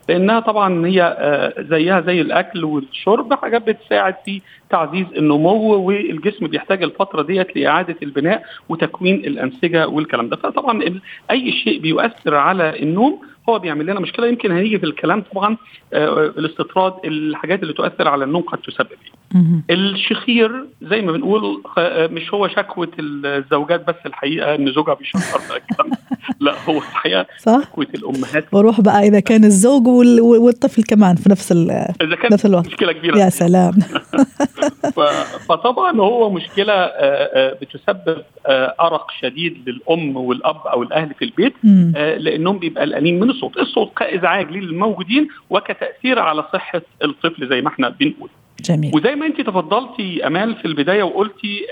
لأنها 0.09 0.39
طبعا 0.39 0.85
هي 0.87 1.01
آه، 1.19 1.61
زيها 1.61 2.01
زي 2.01 2.21
الأكل 2.21 2.63
والشرب 2.63 3.33
حاجات 3.33 3.67
بتساعد 3.69 4.15
في 4.25 4.41
تعزيز 4.69 5.05
النمو 5.17 5.73
والجسم 5.73 6.47
بيحتاج 6.47 6.83
الفترة 6.83 7.21
ديت 7.21 7.57
لإعادة 7.57 7.95
البناء 8.03 8.43
وتكوين 8.69 9.15
الأنسجة 9.15 9.87
والكلام 9.87 10.29
ده. 10.29 10.35
فطبعا 10.35 10.99
أي 11.31 11.51
شيء 11.51 11.79
بيؤثر 11.79 12.35
على 12.35 12.83
النوم 12.83 13.21
هو 13.49 13.59
بيعمل 13.59 13.85
لنا 13.85 13.99
مشكلة. 13.99 14.27
يمكن 14.27 14.51
هنيجي 14.51 14.79
في 14.79 14.85
الكلام 14.85 15.23
طبعا 15.33 15.57
آه، 15.93 16.25
الاستطراد 16.37 16.93
الحاجات 17.05 17.61
اللي 17.63 17.73
تؤثر 17.73 18.07
على 18.07 18.23
النوم 18.23 18.41
قد 18.41 18.57
تسبب. 18.57 18.89
إيه 18.91 19.20
الشخير 19.69 20.65
زي 20.81 21.01
ما 21.01 21.11
بنقول 21.11 21.63
مش 21.87 22.33
هو 22.33 22.47
شكوى 22.47 22.87
الزوجات 22.99 23.87
بس 23.87 23.95
الحقيقة 24.05 24.55
إن 24.55 24.71
زوجها 24.71 24.93
بيشخر 24.93 25.41
لا 26.39 26.53
هو 26.69 26.77
الحقيقة 26.77 27.25
صح؟ 27.39 27.61
شكوى 27.63 27.85
الأمهات. 27.95 28.45
وروح 28.51 28.81
بقى 28.81 29.07
إذا 29.07 29.19
كان 29.19 29.43
الزوج 29.43 29.87
والطفل 30.21 30.83
كمان 30.83 31.15
في 31.15 31.29
نفس 31.29 31.51
إذا 31.51 32.15
كانت 32.15 32.33
نفس 32.33 32.45
الوقت. 32.45 32.67
مشكلة 32.67 32.91
كبيرة. 32.91 33.17
يا 33.17 33.29
سلام. 33.29 33.71
فطبعا 35.49 35.97
هو 35.97 36.29
مشكلة 36.29 36.73
آه، 36.73 36.89
آه، 37.33 37.57
بتسبب 37.61 38.23
آه، 38.45 38.75
أرق 38.81 39.11
شديد 39.21 39.69
للأم 39.69 40.17
والأب 40.17 40.67
أو 40.67 40.83
الأهل 40.83 41.13
في 41.13 41.25
البيت 41.25 41.53
لأنهم 42.23 42.59
بيبقى 42.59 42.83
قلقانين 42.83 43.19
من 43.19 43.29
الصوت، 43.29 43.57
الصوت 43.57 43.91
كإزعاج 43.97 44.51
للموجودين 44.51 45.27
وكتأثير 45.49 46.19
على 46.19 46.43
صحة 46.53 46.81
الطفل 47.03 47.49
زي 47.49 47.61
ما 47.61 47.67
إحنا 47.67 47.89
بنقول. 47.89 48.29
جميل. 48.61 48.91
وزي 48.95 49.15
ما 49.15 49.25
انت 49.25 49.41
تفضلتي 49.41 50.27
أمال 50.27 50.55
في 50.55 50.65
البداية 50.65 51.03
وقلتي 51.03 51.65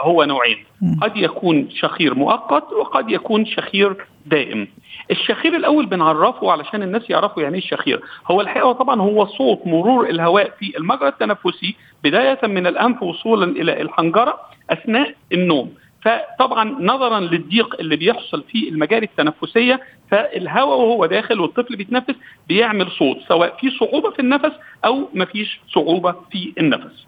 هو 0.00 0.24
نوعين 0.24 0.56
م. 0.82 1.00
قد 1.00 1.16
يكون 1.16 1.68
شخير 1.70 2.14
مؤقت 2.14 2.72
وقد 2.72 3.10
يكون 3.10 3.46
شخير 3.46 3.96
دائم 4.26 4.68
الشخير 5.10 5.56
الأول 5.56 5.86
بنعرفه 5.86 6.52
علشان 6.52 6.82
الناس 6.82 7.10
يعرفوا 7.10 7.42
يعني 7.42 7.58
إيه 7.58 7.62
الشخير 7.62 8.00
هو 8.30 8.40
الحقيقة 8.40 8.72
طبعا 8.72 9.00
هو 9.00 9.26
صوت 9.26 9.66
مرور 9.66 10.08
الهواء 10.10 10.50
في 10.58 10.78
المجرى 10.78 11.08
التنفسي 11.08 11.74
بداية 12.04 12.38
من 12.42 12.66
الأنف 12.66 13.02
وصولا 13.02 13.44
إلى 13.44 13.82
الحنجرة 13.82 14.40
أثناء 14.70 15.14
النوم 15.32 15.72
فطبعا 16.04 16.76
نظرا 16.80 17.20
للضيق 17.20 17.80
اللي 17.80 17.96
بيحصل 17.96 18.44
في 18.52 18.68
المجاري 18.68 19.06
التنفسية 19.06 19.80
فالهواء 20.10 20.78
وهو 20.78 21.06
داخل 21.06 21.40
والطفل 21.40 21.76
بيتنفس 21.76 22.14
بيعمل 22.48 22.90
صوت 22.90 23.16
سواء 23.28 23.56
في 23.60 23.70
صعوبة 23.70 24.10
في 24.10 24.18
النفس 24.18 24.52
أو 24.84 25.08
ما 25.14 25.24
فيش 25.24 25.60
صعوبة 25.74 26.12
في 26.32 26.52
النفس. 26.58 27.06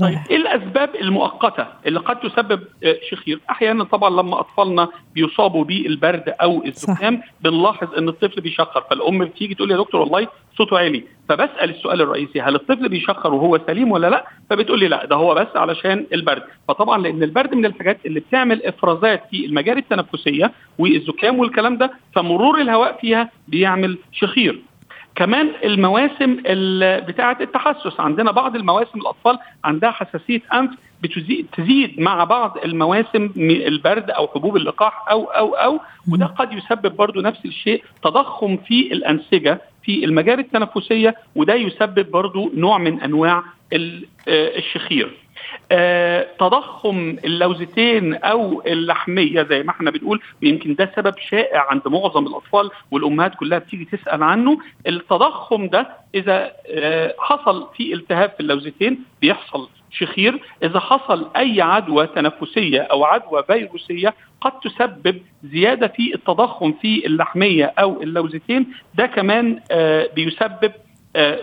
طيب 0.00 0.18
إيه 0.30 0.36
الأسباب 0.36 0.90
المؤقتة 1.00 1.66
اللي 1.86 2.00
قد 2.00 2.20
تسبب 2.20 2.60
آه، 2.84 2.96
شخير؟ 3.10 3.40
أحيانا 3.50 3.84
طبعا 3.84 4.10
لما 4.10 4.40
أطفالنا 4.40 4.88
بيصابوا 5.14 5.64
بالبرد 5.64 6.34
أو 6.42 6.64
الزكام 6.64 7.22
بنلاحظ 7.40 7.94
إن 7.98 8.08
الطفل 8.08 8.40
بيشخر 8.40 8.84
فالأم 8.90 9.24
بتيجي 9.24 9.54
تقول 9.54 9.70
يا 9.70 9.76
دكتور 9.76 10.00
والله 10.00 10.28
صوته 10.58 10.78
عالي 10.78 11.04
فبسأل 11.28 11.70
السؤال 11.70 12.00
الرئيسي 12.00 12.40
هل 12.40 12.54
الطفل 12.54 12.88
بيشخر 12.88 13.34
وهو 13.34 13.60
سليم 13.66 13.92
ولا 13.92 14.10
لأ؟ 14.10 14.24
فبتقول 14.50 14.80
لي 14.80 14.88
لأ 14.88 15.04
ده 15.04 15.16
هو 15.16 15.34
بس 15.34 15.46
علشان 15.56 16.06
البرد، 16.12 16.42
فطبعا 16.68 16.98
لأن 17.02 17.22
البرد 17.22 17.54
من 17.54 17.66
الحاجات 17.66 17.98
اللي 18.06 18.20
بتعمل 18.20 18.62
إفرازات 18.62 19.22
في 19.30 19.46
المجاري 19.46 19.80
التنفسية 19.80 20.52
والزكام 20.78 21.38
والكلام 21.38 21.76
ده 21.78 21.90
فمرور 22.14 22.60
الهواء 22.60 22.98
فيها 23.00 23.30
بيعمل 23.48 23.98
شخير. 24.12 24.62
كمان 25.18 25.50
المواسم 25.64 26.36
بتاعة 27.06 27.36
التحسس. 27.40 28.00
عندنا 28.00 28.30
بعض 28.30 28.56
المواسم 28.56 28.98
الأطفال 29.00 29.38
عندها 29.64 29.90
حساسية 29.90 30.40
أنف 30.54 30.70
بتزيد 31.02 31.46
تزيد 31.56 32.00
مع 32.00 32.24
بعض 32.24 32.58
المواسم 32.64 33.30
البرد 33.36 34.10
أو 34.10 34.28
حبوب 34.28 34.56
اللقاح 34.56 35.04
أو 35.10 35.24
أو 35.24 35.54
أو. 35.54 35.80
وده 36.12 36.26
قد 36.26 36.52
يسبب 36.52 36.96
برضو 36.96 37.20
نفس 37.20 37.44
الشيء 37.44 37.84
تضخم 38.04 38.56
في 38.56 38.92
الأنسجة 38.92 39.60
في 39.82 40.04
المجاري 40.04 40.42
التنفسية 40.42 41.14
وده 41.36 41.54
يسبب 41.54 42.10
برضو 42.10 42.50
نوع 42.54 42.78
من 42.78 43.00
أنواع 43.00 43.38
آه، 43.38 44.58
الشخير. 44.58 45.10
تضخم 46.38 47.16
اللوزتين 47.24 48.14
أو 48.14 48.62
اللحمية 48.66 49.42
زي 49.42 49.62
ما 49.62 49.70
إحنا 49.70 49.90
بنقول 49.90 50.20
ويمكن 50.42 50.74
ده 50.74 50.92
سبب 50.96 51.14
شائع 51.18 51.66
عند 51.70 51.88
معظم 51.88 52.26
الأطفال 52.26 52.70
والأمهات 52.90 53.34
كلها 53.34 53.58
بتيجي 53.58 53.84
تسأل 53.84 54.22
عنه. 54.22 54.58
التضخم 54.86 55.66
ده 55.68 55.88
إذا 56.14 56.52
آه، 56.70 57.14
حصل 57.18 57.66
في 57.76 57.94
التهاب 57.94 58.30
في 58.30 58.40
اللوزتين 58.40 58.98
بيحصل 59.20 59.68
شخير. 59.90 60.40
إذا 60.62 60.80
حصل 60.80 61.28
أي 61.36 61.60
عدوى 61.60 62.06
تنفسية 62.06 62.80
أو 62.80 63.04
عدوى 63.04 63.42
فيروسية 63.42 64.14
قد 64.40 64.52
تسبب 64.60 65.20
زيادة 65.44 65.86
في 65.86 66.14
التضخم 66.14 66.72
في 66.72 67.06
اللحمية 67.06 67.72
أو 67.78 68.02
اللوزتين. 68.02 68.66
ده 68.94 69.06
كمان 69.06 69.60
آه، 69.70 70.08
بيسبب 70.14 70.72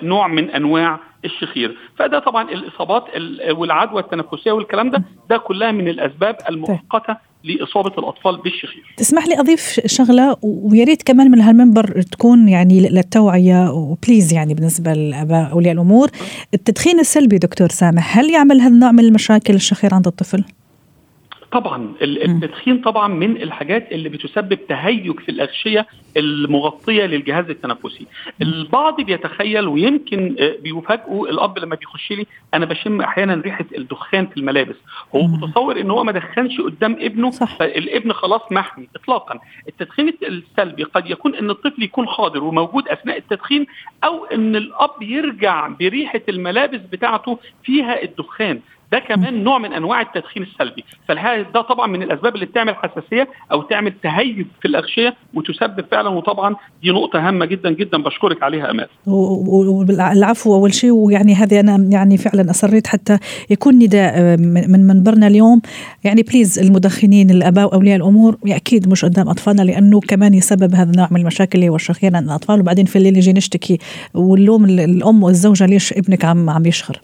نوع 0.04 0.28
من 0.28 0.50
أنواع 0.50 1.00
الشخير 1.26 1.78
فده 2.00 2.20
طبعا 2.20 2.50
الإصابات 2.52 3.04
والعدوى 3.52 4.02
التنفسية 4.02 4.52
والكلام 4.52 4.90
ده 4.92 5.04
ده 5.30 5.38
كلها 5.38 5.72
من 5.72 5.88
الأسباب 5.88 6.38
المؤقتة 6.50 7.18
لإصابة 7.44 7.92
الأطفال 7.98 8.38
بالشخير. 8.38 8.84
تسمح 8.98 9.28
لي 9.28 9.40
أضيف 9.40 9.80
شغلة 9.86 10.38
ويا 10.42 10.84
ريت 10.86 11.04
كمان 11.04 11.32
من 11.32 11.42
هالمنبر 11.42 12.02
تكون 12.02 12.50
يعني 12.50 12.90
للتوعية 12.90 13.72
وبليز 13.72 14.34
يعني 14.34 14.54
بالنسبة 14.54 14.94
للاباء 14.94 15.52
أولياء 15.52 15.74
الأمور 15.74 16.10
التدخين 16.54 17.00
السلبي 17.00 17.38
دكتور 17.38 17.70
سامح 17.70 18.18
هل 18.18 18.30
يعمل 18.30 18.62
هذا 18.62 18.74
النوع 18.74 18.92
من 18.92 19.00
المشاكل 19.00 19.54
الشخير 19.54 19.94
عند 19.94 20.08
الطفل؟ 20.08 20.44
طبعا 21.56 21.94
التدخين 22.02 22.82
طبعا 22.82 23.08
من 23.08 23.42
الحاجات 23.42 23.92
اللي 23.92 24.10
بتسبب 24.10 24.60
تهيج 24.70 25.20
في 25.20 25.30
الأغشية 25.30 25.88
المغطية 26.18 27.06
للجهاز 27.06 27.50
التنفسي. 27.50 28.06
البعض 28.42 29.02
بيتخيل 29.02 29.68
ويمكن 29.68 30.36
آه، 30.40 30.56
بيفاجئوا 30.62 31.28
الأب 31.28 31.60
لما 31.60 31.76
بيخش 31.76 32.12
لي 32.12 32.26
أنا 32.54 32.66
بشم 32.66 33.02
أحيانا 33.02 33.42
ريحة 33.42 33.66
الدخان 33.78 34.28
في 34.28 34.38
الملابس. 34.38 34.76
هو 35.16 35.28
متصور 35.28 35.80
إن 35.80 35.92
هو 35.92 36.04
ما 36.04 36.12
دخنش 36.12 36.62
قدام 36.62 36.98
ابنه 37.00 37.32
صح. 37.32 37.58
فالابن 37.58 38.14
خلاص 38.14 38.42
محمي 38.52 38.88
اطلاقا. 38.96 39.40
التدخين 39.68 40.14
السلبي 40.24 40.84
قد 40.84 41.10
يكون 41.10 41.36
إن 41.36 41.50
الطفل 41.50 41.84
يكون 41.84 42.08
حاضر 42.08 42.44
وموجود 42.44 42.88
أثناء 42.88 43.18
التدخين 43.18 43.66
أو 44.04 44.26
إن 44.26 44.56
الأب 44.56 45.02
يرجع 45.02 45.68
بريحة 45.68 46.22
الملابس 46.30 46.80
بتاعته 46.92 47.40
فيها 47.64 48.04
الدخان. 48.04 48.60
ده 48.96 49.00
كمان 49.00 49.44
نوع 49.44 49.58
من 49.58 49.74
أنواع 49.74 50.02
التدخين 50.02 50.44
السلبي. 50.44 50.84
فالهذا 51.08 51.42
ده 51.54 51.62
طبعا 51.62 51.88
من 51.88 52.04
الأسباب 52.04 52.36
اللي 52.36 52.46
بتعمل 52.46 52.76
حساسية 52.76 53.28
أو 53.52 53.62
تعمل 53.62 53.94
تهيج 54.04 54.46
في 54.62 54.68
الأغشية 54.68 55.16
وتسبب 55.34 55.86
فعلا 55.92 56.10
وطبعا 56.10 56.56
دي 56.84 56.92
نقطة 56.92 57.28
هامة 57.28 57.46
جدا 57.46 57.72
جدا 57.72 57.98
بشكرك 57.98 58.44
عليها 58.44 58.72
أمال. 58.72 58.88
العفو 60.16 60.56
أول 60.56 60.74
شيء. 60.74 60.92
ويعني 60.92 61.36
هذه 61.36 61.60
أنا 61.60 61.88
يعني 61.92 62.18
فعلا 62.18 62.52
أصريت 62.52 62.88
حتى 62.88 63.18
يكون 63.50 63.74
نداء 63.76 64.14
آه، 64.16 64.36
من 64.68 64.88
منبرنا 64.88 65.28
اليوم. 65.28 65.62
يعني 66.04 66.22
بليز 66.22 66.60
المدخنين 66.60 67.30
الأباء 67.30 67.66
وأولياء 67.66 67.96
الأمور 67.98 68.38
أكيد 68.48 68.90
مش 68.90 69.06
قدام 69.06 69.30
أطفالنا 69.30 69.62
لأنه 69.62 70.00
كمان 70.00 70.34
يسبب 70.34 70.76
هذا 70.76 70.92
النوع 70.92 71.08
من 71.12 71.22
المشاكل 71.22 71.60
اللي 71.60 71.70
هو 71.70 71.78
عند 72.04 72.16
الأطفال. 72.16 72.60
وبعدين 72.60 72.86
في 72.86 72.96
الليل 72.96 73.18
يجي 73.18 73.34
نشتكي 73.34 73.78
واللوم 74.14 74.66
الأم 74.66 75.24
والزوجة 75.24 75.66
ليش 75.66 75.94
ابنك 75.94 76.26
عم 76.26 76.50
عم 76.50 76.66
يشخر؟ 76.66 77.02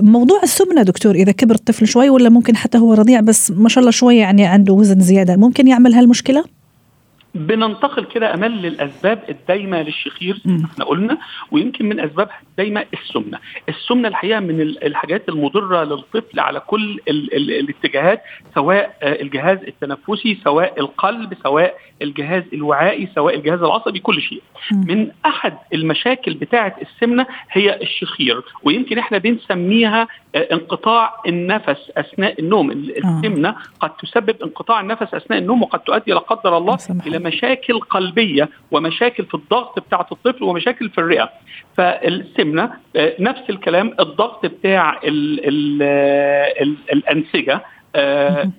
موضوع 0.00 0.42
السمنة 0.42 0.82
دكتور 0.82 1.14
إذا 1.14 1.32
كبر 1.32 1.54
الطفل 1.54 1.86
شوي 1.86 2.10
ولا 2.10 2.28
ممكن 2.28 2.56
حتى 2.56 2.78
هو 2.78 2.94
رضيع 2.94 3.20
بس 3.20 3.50
ما 3.50 3.68
شاء 3.68 3.80
الله 3.80 3.90
شوي 3.90 4.16
يعني 4.16 4.46
عنده 4.46 4.72
وزن 4.72 5.00
زيادة 5.00 5.36
ممكن 5.36 5.68
يعمل 5.68 5.94
هالمشكلة؟ 5.94 6.44
بننتقل 7.34 8.04
كده 8.04 8.34
امال 8.34 8.50
للأسباب 8.62 9.22
الدايمة 9.28 9.82
للشخير 9.82 10.42
إحنا 10.64 10.84
قلنا 10.84 11.18
ويمكن 11.50 11.88
من 11.88 12.00
اسبابها 12.00 12.40
الدايمه 12.50 12.84
السمنة، 12.94 13.38
السمنة 13.68 14.08
الحقيقة 14.08 14.40
من 14.40 14.60
الحاجات 14.60 15.28
المضرة 15.28 15.84
للطفل 15.84 16.40
على 16.40 16.60
كل 16.60 17.00
ال 17.08 17.34
ال 17.36 17.50
الاتجاهات 17.50 18.22
سواء 18.54 18.96
الجهاز 19.02 19.58
التنفسي 19.68 20.38
سواء 20.44 20.80
القلب 20.80 21.34
سواء 21.42 21.74
الجهاز 22.02 22.42
الوعائي 22.52 23.08
سواء 23.14 23.34
الجهاز 23.36 23.62
العصبي 23.62 23.98
كل 23.98 24.20
شيء. 24.20 24.42
من 24.72 25.08
أحد 25.26 25.54
المشاكل 25.74 26.34
بتاعة 26.34 26.76
السمنة 26.82 27.26
هي 27.50 27.82
الشخير 27.82 28.42
ويمكن 28.62 28.98
إحنا 28.98 29.18
بنسميها 29.18 30.08
آه، 30.34 30.48
انقطاع 30.52 31.16
النفس 31.26 31.90
أثناء 31.96 32.40
النوم، 32.40 32.70
آه. 32.70 32.74
السمنة 32.74 33.54
قد 33.80 33.90
تسبب 33.96 34.42
انقطاع 34.42 34.80
النفس 34.80 35.14
أثناء 35.14 35.38
النوم 35.38 35.62
وقد 35.62 35.80
تؤدي 35.80 36.12
لا 36.12 36.18
قدر 36.18 36.58
الله 36.58 36.78
إلى 37.06 37.18
مشاكل 37.22 37.80
قلبية 37.80 38.48
ومشاكل 38.70 39.24
في 39.24 39.34
الضغط 39.34 39.78
بتاعة 39.78 40.06
الطفل 40.12 40.44
ومشاكل 40.44 40.90
في 40.90 40.98
الرئة. 40.98 41.30
فالسمنة 41.76 42.70
آه، 42.96 43.14
نفس 43.20 43.42
الكلام 43.50 43.94
الضغط 44.00 44.46
بتاع 44.46 45.00
ال 45.04 45.48
ال 45.48 45.82
ال 46.62 46.76
الأنسجة 46.92 47.54
آه 47.54 47.62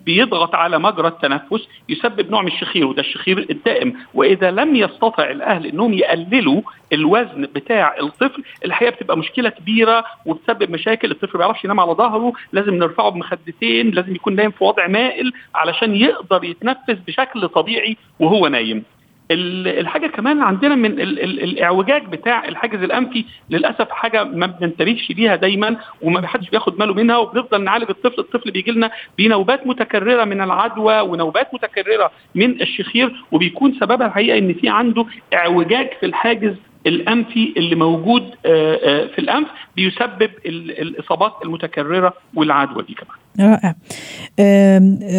بيضغط 0.06 0.54
على 0.54 0.78
مجرى 0.78 1.08
التنفس 1.08 1.68
يسبب 1.88 2.30
نوع 2.30 2.42
من 2.42 2.48
الشخير 2.48 2.86
وده 2.86 3.00
الشخير 3.00 3.46
الدائم. 3.50 3.94
وإذا 4.14 4.50
لم 4.50 4.76
يستطع 4.76 5.30
الأهل 5.30 5.66
إنهم 5.66 5.94
يقللوا 5.94 6.62
الوزن 6.92 7.42
بتاع 7.54 7.94
الطفل 8.02 8.42
الحقيقة 8.64 8.90
بتبقى 8.90 9.16
مشكلة 9.18 9.48
كبيرة 9.48 10.04
وبتسبب 10.26 10.70
مشاكل. 10.70 11.10
الطفل 11.10 11.32
ما 11.32 11.38
بيعرفش 11.38 11.64
ينام 11.64 11.80
على 11.80 11.92
ظهره 11.92 12.32
لازم 12.52 12.74
نرفعه 12.74 13.08
بمخدتين 13.10 13.90
لازم 13.90 14.14
يكون 14.14 14.34
نايم 14.36 14.50
في 14.50 14.64
وضع 14.64 14.86
مائل 14.86 15.32
علشان 15.54 15.94
يقدر 15.96 16.44
يتنفس 16.44 16.96
بشكل 17.06 17.48
طبيعي 17.48 17.96
وهو 18.20 18.48
نايم. 18.48 18.84
الحاجة 19.30 20.06
كمان 20.06 20.42
عندنا 20.42 20.74
من 20.74 21.00
ال 21.00 21.20
ال 21.22 21.42
الاعوجاج 21.44 22.02
بتاع 22.06 22.48
الحاجز 22.48 22.82
الأنفي 22.82 23.24
للأسف 23.50 23.90
حاجة 23.90 24.24
ما 24.24 24.46
بننتبهش 24.46 25.10
ليها 25.10 25.36
دايما 25.36 25.76
وما 26.02 26.26
حدش 26.26 26.50
بياخد 26.50 26.76
باله 26.76 26.94
منها 26.94 27.16
وبنفضل 27.16 27.64
نعالج 27.64 27.90
الطفل 27.90 28.20
الطفل 28.20 28.50
بيجي 28.50 28.70
لنا 28.70 28.90
بنوبات 29.18 29.66
متكررة 29.66 30.24
من 30.24 30.40
العدوى 30.40 31.00
ونوبات 31.00 31.54
متكررة 31.54 32.10
من 32.34 32.62
الشخير 32.62 33.24
وبيكون 33.32 33.74
سببها 33.80 34.06
الحقيقة 34.06 34.38
إن 34.38 34.54
في 34.54 34.68
عنده 34.68 35.06
اعوجاج 35.34 35.88
في 36.00 36.06
الحاجز 36.06 36.54
الأنفي 36.86 37.52
اللي 37.56 37.74
موجود 37.74 38.30
في 38.42 39.18
الأنف 39.18 39.48
بيسبب 39.76 40.30
الإصابات 40.46 41.32
المتكررة 41.44 42.14
والعدوى 42.34 42.82
دي 42.82 42.94
كمان. 42.94 43.50
رائع. 43.50 43.74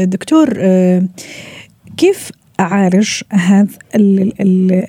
دكتور 0.05 0.47
كيف 1.97 2.31
أعالج 2.59 3.21
هذا 3.29 3.67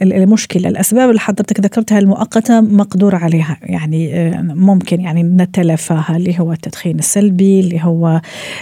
المشكلة. 0.03 0.69
الأسباب 0.69 1.09
اللي 1.09 1.21
حضرتك 1.21 1.61
ذكرتها 1.61 1.99
المؤقتة 1.99 2.61
مقدور 2.61 3.15
عليها. 3.15 3.57
يعني 3.63 4.15
آه، 4.15 4.43
ممكن 4.43 5.01
يعني 5.01 5.23
نتلافاها 5.23 6.17
اللي 6.17 6.41
هو 6.41 6.53
التدخين 6.53 6.99
السلبي 6.99 7.61
اللي 7.61 7.81
هو 7.83 8.21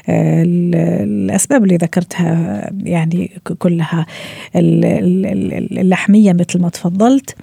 آه، 0.09 0.43
الأسباب 1.05 1.65
اللي 1.65 1.77
ذكرتها 1.77 2.71
يعني 2.83 3.31
كلها. 3.59 4.07
اللحمية 4.57 6.33
مثل 6.33 6.61
ما 6.61 6.69
تفضلت. 6.69 7.37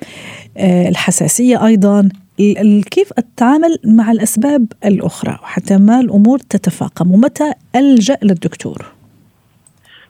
آه، 0.57 0.89
الحساسية 0.89 1.65
أيضا. 1.65 2.09
كيف 2.91 3.13
أتعامل 3.17 3.77
مع 3.85 4.11
الأسباب 4.11 4.65
الأخرى 4.85 5.39
حتى 5.41 5.77
ما 5.77 5.99
الأمور 5.99 6.39
تتفاقم؟ 6.39 7.11
ومتى 7.11 7.51
ألجأ 7.75 8.17
للدكتور؟ 8.23 9.00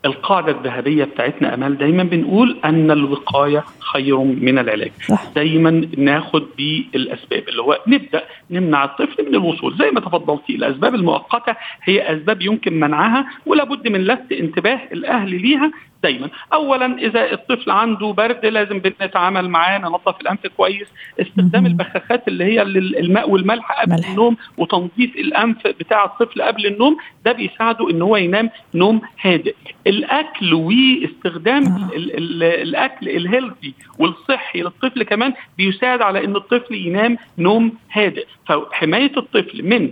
القاعدة 0.06 0.52
الذهبية 0.52 1.04
بتاعتنا 1.04 1.54
أمال 1.54 1.78
دايما 1.78 2.04
بنقول 2.04 2.58
أن 2.66 2.92
الوقاية 2.92 3.64
خير 3.80 4.18
من 4.18 4.60
العلاج 4.60 4.92
صح. 5.08 5.24
دايما 5.36 5.88
ناخد 5.98 6.44
بالأسباب 6.58 7.50
اللي 7.50 7.62
هو 7.62 7.80
نبدأ 7.88 8.24
نمنع 8.52 8.84
الطفل 8.84 9.26
من 9.30 9.36
الوصول 9.36 9.76
زي 9.78 9.92
ما 9.92 10.00
تفضلتي 10.00 10.56
الأسباب 10.56 10.96
المؤقتة 10.96 11.56
هي 11.84 12.14
أسباب 12.18 12.42
يمكن 12.42 12.80
منعها 12.80 13.26
ولا 13.46 13.64
بد 13.64 13.88
من 13.88 14.04
لفت 14.06 14.32
انتباه 14.32 14.80
الأهل 14.92 15.42
ليها 15.42 15.72
دايما. 16.04 16.30
اولا 16.54 16.98
إذا 16.98 17.32
الطفل 17.32 17.72
عنده 17.72 18.08
برد 18.12 18.46
لازم 18.46 18.80
بنتعامل 18.80 19.50
معاه 19.50 19.78
ننظف 19.78 20.22
الأنف 20.22 20.48
كويس. 20.48 20.88
استخدام 21.22 21.66
البخاخات 21.66 22.28
اللي 22.28 22.44
هي 22.44 22.62
الماء 22.62 23.30
والملح 23.30 23.82
قبل 23.82 23.92
ملح. 23.92 24.10
النوم 24.10 24.38
وتنظيف 24.58 25.16
الأنف 25.16 25.68
بتاع 25.68 26.06
الطفل 26.06 26.42
قبل 26.42 26.66
النوم. 26.66 26.98
ده 27.26 27.32
بيساعده 27.32 27.90
إن 27.90 28.02
هو 28.02 28.16
ينام 28.16 28.50
نوم 28.76 29.02
هادئ. 29.22 29.56
الأكل 29.88 30.54
واستخدام 30.54 31.64
آه. 31.64 31.90
الأكل 31.96 33.10
الهيلثي 33.10 33.74
والصحي 34.00 34.62
للطفل 34.62 35.04
كمان 35.04 35.34
بيساعد 35.58 36.02
على 36.02 36.26
إن 36.26 36.36
الطفل 36.36 36.76
ينام 36.76 37.18
نوم 37.38 37.74
هادئ. 37.92 38.26
فحماية 38.48 39.12
الطفل 39.18 39.64
من 39.64 39.92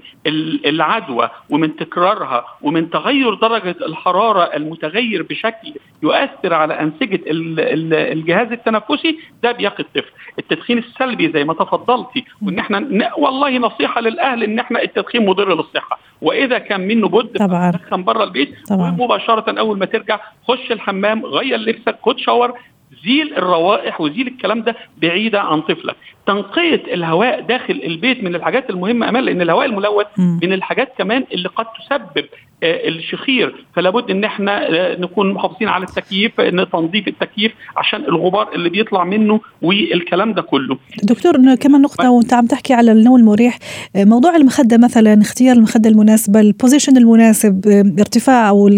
العدوى 0.65 1.29
ومن 1.49 1.75
تكرارها 1.75 2.45
ومن 2.61 2.89
تغير 2.89 3.33
درجة 3.33 3.75
الحرارة 3.85 4.43
المتغير 4.43 5.23
بشكل 5.23 5.73
يؤثر 6.03 6.53
على 6.53 6.79
أنسجة 6.79 7.19
الجهاز 7.27 8.51
التنفسي 8.51 9.19
ده 9.43 9.51
بيقي 9.51 9.83
الطفل. 9.83 10.11
التدخين 10.39 10.77
السلبي 10.77 11.31
زي 11.31 11.43
ما 11.43 11.53
تفضلتي 11.53 12.25
وإن 12.41 12.59
إحنا 12.59 12.87
والله 13.17 13.57
نصيحة 13.57 14.01
للأهل 14.01 14.43
إن 14.43 14.59
إحنا 14.59 14.81
التدخين 14.83 15.25
مضر 15.25 15.55
للصحة. 15.55 15.99
وإذا 16.21 16.57
كان 16.57 16.87
منه 16.87 17.07
بد 17.07 17.37
طبعا. 17.37 17.71
تدخن 17.71 18.03
بره 18.03 18.23
البيت 18.23 18.55
طبعا. 18.69 18.91
مباشره 18.91 19.59
أول 19.59 19.77
ما 19.79 19.85
ترجع 19.85 20.19
خش 20.47 20.71
الحمام 20.71 21.25
غير 21.25 21.57
لبسك 21.57 21.95
خد 22.01 22.17
شاور 22.19 22.53
زيل 23.05 23.37
الروائح 23.37 24.01
وزيل 24.01 24.27
الكلام 24.27 24.61
ده 24.61 24.75
بعيدة 24.97 25.41
عن 25.41 25.61
طفلك. 25.61 25.95
تنقية 26.29 26.93
الهواء 26.93 27.41
داخل 27.41 27.81
البيت 27.85 28.23
من 28.23 28.35
الحاجات 28.35 28.69
المهمة 28.69 29.09
أمال 29.09 29.25
لأن 29.25 29.41
الهواء 29.41 29.65
الملوث 29.65 30.07
من 30.17 30.53
الحاجات 30.53 30.93
كمان 30.97 31.25
اللي 31.33 31.49
قد 31.49 31.65
تسبب 31.65 32.25
آه، 32.63 32.87
الشخير. 32.89 33.65
فلا 33.75 33.89
بد 33.89 34.11
إن 34.11 34.23
إحنا 34.23 34.69
آه، 34.69 34.99
نكون 34.99 35.33
محافظين 35.33 35.67
على 35.67 35.85
التكييف 35.85 36.41
إن 36.41 36.69
تنظيف 36.69 37.07
التكييف 37.07 37.51
عشان 37.77 38.01
الغبار 38.03 38.55
اللي 38.55 38.69
بيطلع 38.69 39.03
منه 39.03 39.39
والكلام 39.61 40.33
ده 40.33 40.41
كله. 40.41 40.77
دكتور 41.03 41.55
كمان 41.55 41.81
نقطة 41.81 42.11
وأنت 42.11 42.33
عم 42.33 42.45
تحكي 42.45 42.73
على 42.73 42.91
النوم 42.91 43.15
المريح 43.15 43.57
آه، 43.95 44.03
موضوع 44.03 44.35
المخدة 44.35 44.77
مثلا 44.77 45.21
اختيار 45.21 45.55
المخدة 45.55 45.89
المناسبة 45.89 46.39
البوزيشن 46.39 46.97
المناسب 46.97 47.67
ارتفاع 47.99 48.49
أو 48.49 48.69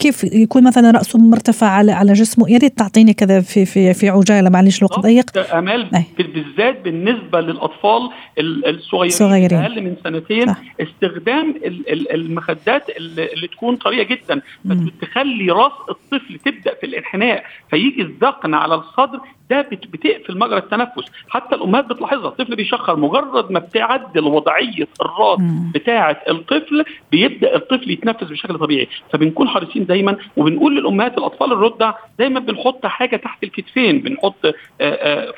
كيف 0.00 0.24
يكون 0.24 0.64
مثلا 0.64 0.90
رأسه 0.90 1.18
مرتفع 1.18 1.66
على 1.66 1.92
على 1.92 2.12
جسمه؟ 2.12 2.50
يا 2.50 2.58
ريت 2.58 2.78
تعطيني 2.78 3.12
كذا 3.12 3.40
في 3.40 3.64
في 3.64 3.94
في 3.94 4.08
عجالة 4.08 4.50
معلش 4.50 4.78
الوقت 4.78 5.00
ضيق. 5.00 5.54
أمال 5.54 6.04
بالذات 6.18 6.63
بالنسبة 6.70 7.40
للأطفال 7.40 8.10
الصغيرين 8.38 9.58
أقل 9.58 9.82
من 9.82 9.96
سنتين 10.04 10.46
صح. 10.46 10.60
استخدام 10.80 11.54
المخدات 11.88 12.90
اللي 12.90 13.48
تكون 13.52 13.76
طرية 13.76 14.02
جدا. 14.02 14.42
فتخلي 14.68 15.50
رأس 15.50 15.72
الطفل 15.90 16.38
تبدأ 16.38 16.74
في 16.74 16.86
الانحناء 16.86 17.44
فيجي 17.70 18.02
الذقن 18.02 18.54
على 18.54 18.74
الصدر 18.74 19.20
ده 19.50 19.60
بتقفل 19.70 20.38
مجرى 20.38 20.58
التنفس. 20.58 21.04
حتى 21.28 21.54
الأمهات 21.54 21.84
بتلاحظها. 21.84 22.28
الطفل 22.28 22.56
بيشخر 22.56 22.96
مجرد 22.96 23.50
ما 23.52 23.58
بتعدل 23.58 24.24
وضعية 24.24 24.88
الراس 25.02 25.38
بتاعة 25.74 26.20
الطفل 26.28 26.84
بيبدأ 27.12 27.56
الطفل 27.56 27.90
يتنفس 27.90 28.24
بشكل 28.24 28.58
طبيعي. 28.58 28.88
فبنكون 29.12 29.48
حريصين 29.48 29.86
دايما 29.86 30.16
وبنقول 30.36 30.76
للأمهات 30.76 31.18
الأطفال 31.18 31.52
الرضع 31.52 31.94
دايما 32.18 32.40
بنحط 32.40 32.86
حاجة 32.86 33.16
تحت 33.16 33.44
الكتفين. 33.44 34.00
بنحط 34.00 34.46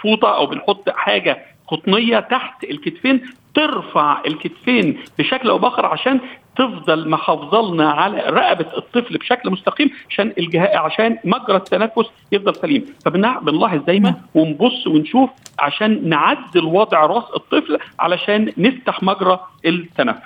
فوطة 0.03 0.37
أو 0.37 0.47
بنحط 0.47 0.89
حاجة 0.91 1.43
قطنية 1.69 2.21
تحت 2.21 2.65
الكتفين 2.65 3.21
ترفع 3.55 4.23
الكتفين 4.27 4.99
بشكل 5.19 5.49
أو 5.49 5.59
بآخر 5.59 5.87
عشان 5.87 6.21
تفضل 6.59 7.09
محافظه 7.09 7.75
لنا 7.75 7.91
على 7.91 8.17
رقبة 8.17 8.67
الطفل 8.77 9.19
بشكل 9.19 9.51
مستقيم 9.51 9.91
عشان 10.11 10.33
الجهاز 10.39 10.77
عشان 10.77 11.19
مجرى 11.25 11.57
التنفس 11.57 12.05
يفضل 12.33 12.57
سليم. 12.57 12.85
فبنلاحظ 13.05 13.79
دايما 13.87 14.15
ونبص 14.35 14.87
ونشوف 14.87 15.31
عشان 15.59 16.09
نعدل 16.09 16.65
وضع 16.65 17.07
راس 17.07 17.25
الطفل 17.37 17.79
علشان 17.99 18.53
نفتح 18.59 19.03
مجرى 19.03 19.41
التنفس. 19.67 20.21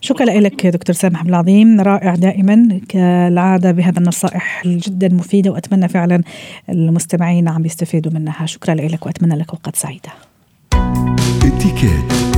شكرا 0.00 0.24
لك 0.24 0.66
دكتور 0.66 0.94
سامح 0.94 1.22
العظيم. 1.22 1.80
رائع 1.80 2.14
دائما 2.14 2.80
كالعادة 2.88 3.72
بهذا 3.72 3.98
النصائح 3.98 4.62
جدا 4.66 5.08
مفيدة 5.14 5.50
وأتمنى 5.50 5.88
فعلا 5.88 6.22
المستمعين 6.68 7.48
عم 7.48 7.64
يستفيدوا 7.64 8.12
منها. 8.12 8.46
شكرا 8.46 8.74
لك 8.74 9.06
وأتمنى 9.06 9.38
لك 9.38 9.50
اوقات 9.50 9.76
سعيدة. 9.76 10.10
اتكات 11.44 12.29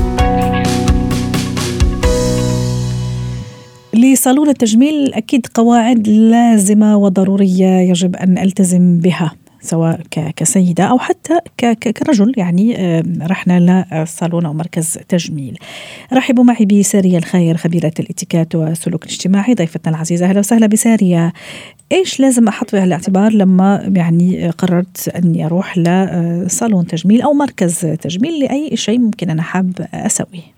لصالون 4.02 4.48
التجميل 4.48 5.14
أكيد 5.14 5.46
قواعد 5.54 6.08
لازمة 6.08 6.96
وضرورية 6.96 7.78
يجب 7.78 8.16
أن 8.16 8.38
ألتزم 8.38 8.98
بها 8.98 9.32
سواء 9.60 10.00
كسيدة 10.36 10.84
أو 10.84 10.98
حتى 10.98 11.38
كرجل 11.82 12.32
يعني 12.36 12.76
رحنا 13.22 13.84
لصالون 13.92 14.46
أو 14.46 14.52
مركز 14.52 14.98
تجميل. 15.08 15.58
رحبوا 16.12 16.44
معي 16.44 16.64
بسارية 16.64 17.18
الخير 17.18 17.56
خبيرة 17.56 17.92
الاتيكات 18.00 18.54
والسلوك 18.54 19.04
الاجتماعي 19.04 19.54
ضيفتنا 19.54 19.94
العزيزة. 19.94 20.26
أهلا 20.26 20.38
وسهلا 20.38 20.66
بسارية. 20.66 21.32
إيش 21.92 22.20
لازم 22.20 22.48
أحط 22.48 22.70
في 22.70 22.82
الاعتبار 22.82 23.32
لما 23.32 23.92
يعني 23.96 24.50
قررت 24.50 25.08
أني 25.08 25.46
أروح 25.46 25.78
لصالون 25.78 26.86
تجميل 26.86 27.22
أو 27.22 27.32
مركز 27.32 27.78
تجميل؟ 28.00 28.40
لأي 28.40 28.76
شيء 28.76 28.98
ممكن 28.98 29.30
أنا 29.30 29.42
حاب 29.42 29.88
أسويه. 29.94 30.51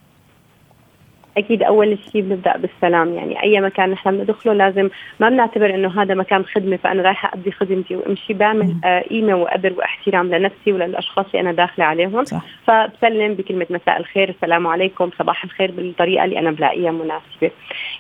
أكيد 1.39 1.63
أول 1.63 1.99
شيء 2.13 2.23
بنبدأ 2.23 2.57
بالسلام 2.57 3.15
يعني 3.15 3.43
أي 3.43 3.61
مكان 3.61 3.91
نحن 3.91 4.11
بندخله 4.11 4.53
لازم 4.53 4.91
ما 5.21 5.29
بنعتبر 5.29 5.75
إنه 5.75 6.03
هذا 6.03 6.15
مكان 6.15 6.45
خدمة 6.45 6.77
فأنا 6.77 7.03
رايحة 7.03 7.31
ادي 7.35 7.53
خدمتي 7.53 7.97
وأمشي 7.97 8.35
بعمل 8.35 8.75
آه 8.85 9.01
قيمه 9.01 9.35
وقدر 9.35 9.73
وإحترام 9.73 10.35
لنفسي 10.35 10.73
وللأشخاص 10.73 11.27
اللي 11.27 11.41
أنا 11.41 11.53
داخلة 11.53 11.85
عليهم. 11.85 12.25
صح. 12.25 12.43
فبسلم 12.67 13.35
بكلمة 13.35 13.67
مساء 13.71 14.01
الخير 14.01 14.29
السلام 14.29 14.67
عليكم 14.67 15.11
صباح 15.19 15.45
الخير 15.45 15.71
بالطريقة 15.71 16.25
اللي 16.25 16.39
أنا 16.39 16.51
بلاقيها 16.51 16.91
مناسبة. 16.91 17.51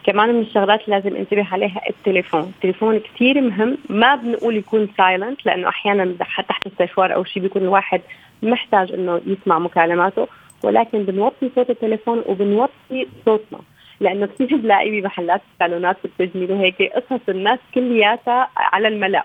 كمان 0.04 0.34
من 0.34 0.40
الشغلات 0.40 0.84
اللي 0.84 0.96
لازم 0.96 1.16
انتبه 1.16 1.46
عليها 1.52 1.80
التليفون. 1.90 2.40
التليفون 2.40 2.98
كثير 2.98 3.40
مهم 3.40 3.78
ما 3.88 4.14
بنقول 4.14 4.56
يكون 4.56 4.88
سايلنت 4.96 5.46
لأنه 5.46 5.68
أحيانا 5.68 6.14
تحت 6.48 6.66
السشوار 6.66 7.14
أو 7.14 7.24
شيء 7.24 7.42
بيكون 7.42 7.62
الواحد 7.62 8.00
محتاج 8.42 8.92
إنه 8.92 9.20
يسمع 9.26 9.58
مكالماته. 9.58 10.28
ولكن 10.64 11.02
بنوطي 11.02 11.50
صوت 11.54 11.70
التليفون 11.70 12.22
وبنوطي 12.26 13.06
صوتنا. 13.24 13.58
لأنه 14.00 14.26
كثير 14.26 14.56
بلاقي 14.56 15.00
بمحلات 15.00 15.40
الصالونات 15.52 15.96
والتجميل 16.04 16.52
وهيك 16.52 16.82
قصص 16.82 17.20
الناس 17.28 17.58
كلياتها 17.74 18.48
على 18.56 18.88
الملأ. 18.88 19.24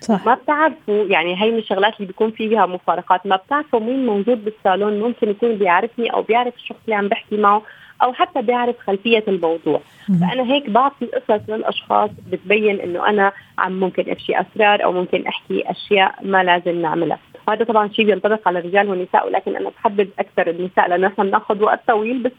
صح. 0.00 0.26
ما 0.26 0.34
بتعرفوا 0.34 1.04
يعني 1.04 1.42
هي 1.42 1.50
من 1.50 1.58
الشغلات 1.58 1.96
اللي 1.96 2.06
بيكون 2.06 2.30
فيها 2.30 2.66
مفارقات. 2.66 3.26
ما 3.26 3.36
بتعرفوا 3.36 3.80
مين 3.80 4.06
موجود 4.06 4.44
بالصالون 4.44 5.00
ممكن 5.00 5.30
يكون 5.30 5.54
بيعرفني 5.54 6.12
أو 6.12 6.22
بيعرف 6.22 6.54
الشخص 6.54 6.78
اللي 6.84 6.96
عم 6.96 7.08
بحكي 7.08 7.36
معه 7.36 7.62
أو 8.02 8.12
حتى 8.12 8.42
بيعرف 8.42 8.76
خلفية 8.78 9.24
الموضوع. 9.28 9.80
فأنا 10.20 10.42
هيك 10.42 10.70
بعطي 10.70 11.06
قصص 11.06 11.40
للأشخاص 11.48 12.10
بتبين 12.32 12.80
إنه 12.80 13.08
أنا 13.08 13.32
عم 13.58 13.80
ممكن 13.80 14.10
أفشي 14.10 14.32
أسرار 14.40 14.84
أو 14.84 14.92
ممكن 14.92 15.26
أحكي 15.26 15.70
أشياء 15.70 16.14
ما 16.22 16.44
لازم 16.44 16.82
نعملها. 16.82 17.18
وهذا 17.48 17.64
طبعا 17.64 17.88
شيء 17.88 18.06
بينطبق 18.06 18.48
على 18.48 18.58
الرجال 18.58 18.88
والنساء 18.88 19.26
ولكن 19.26 19.56
أنا 19.56 19.70
بحبذ 19.70 20.08
أكثر 20.18 20.50
النساء 20.50 20.88
لأنه 20.88 21.06
نحن 21.06 21.22
بناخذ 21.22 21.62
وقت 21.62 21.80
طويل 21.88 22.22
بس 22.22 22.32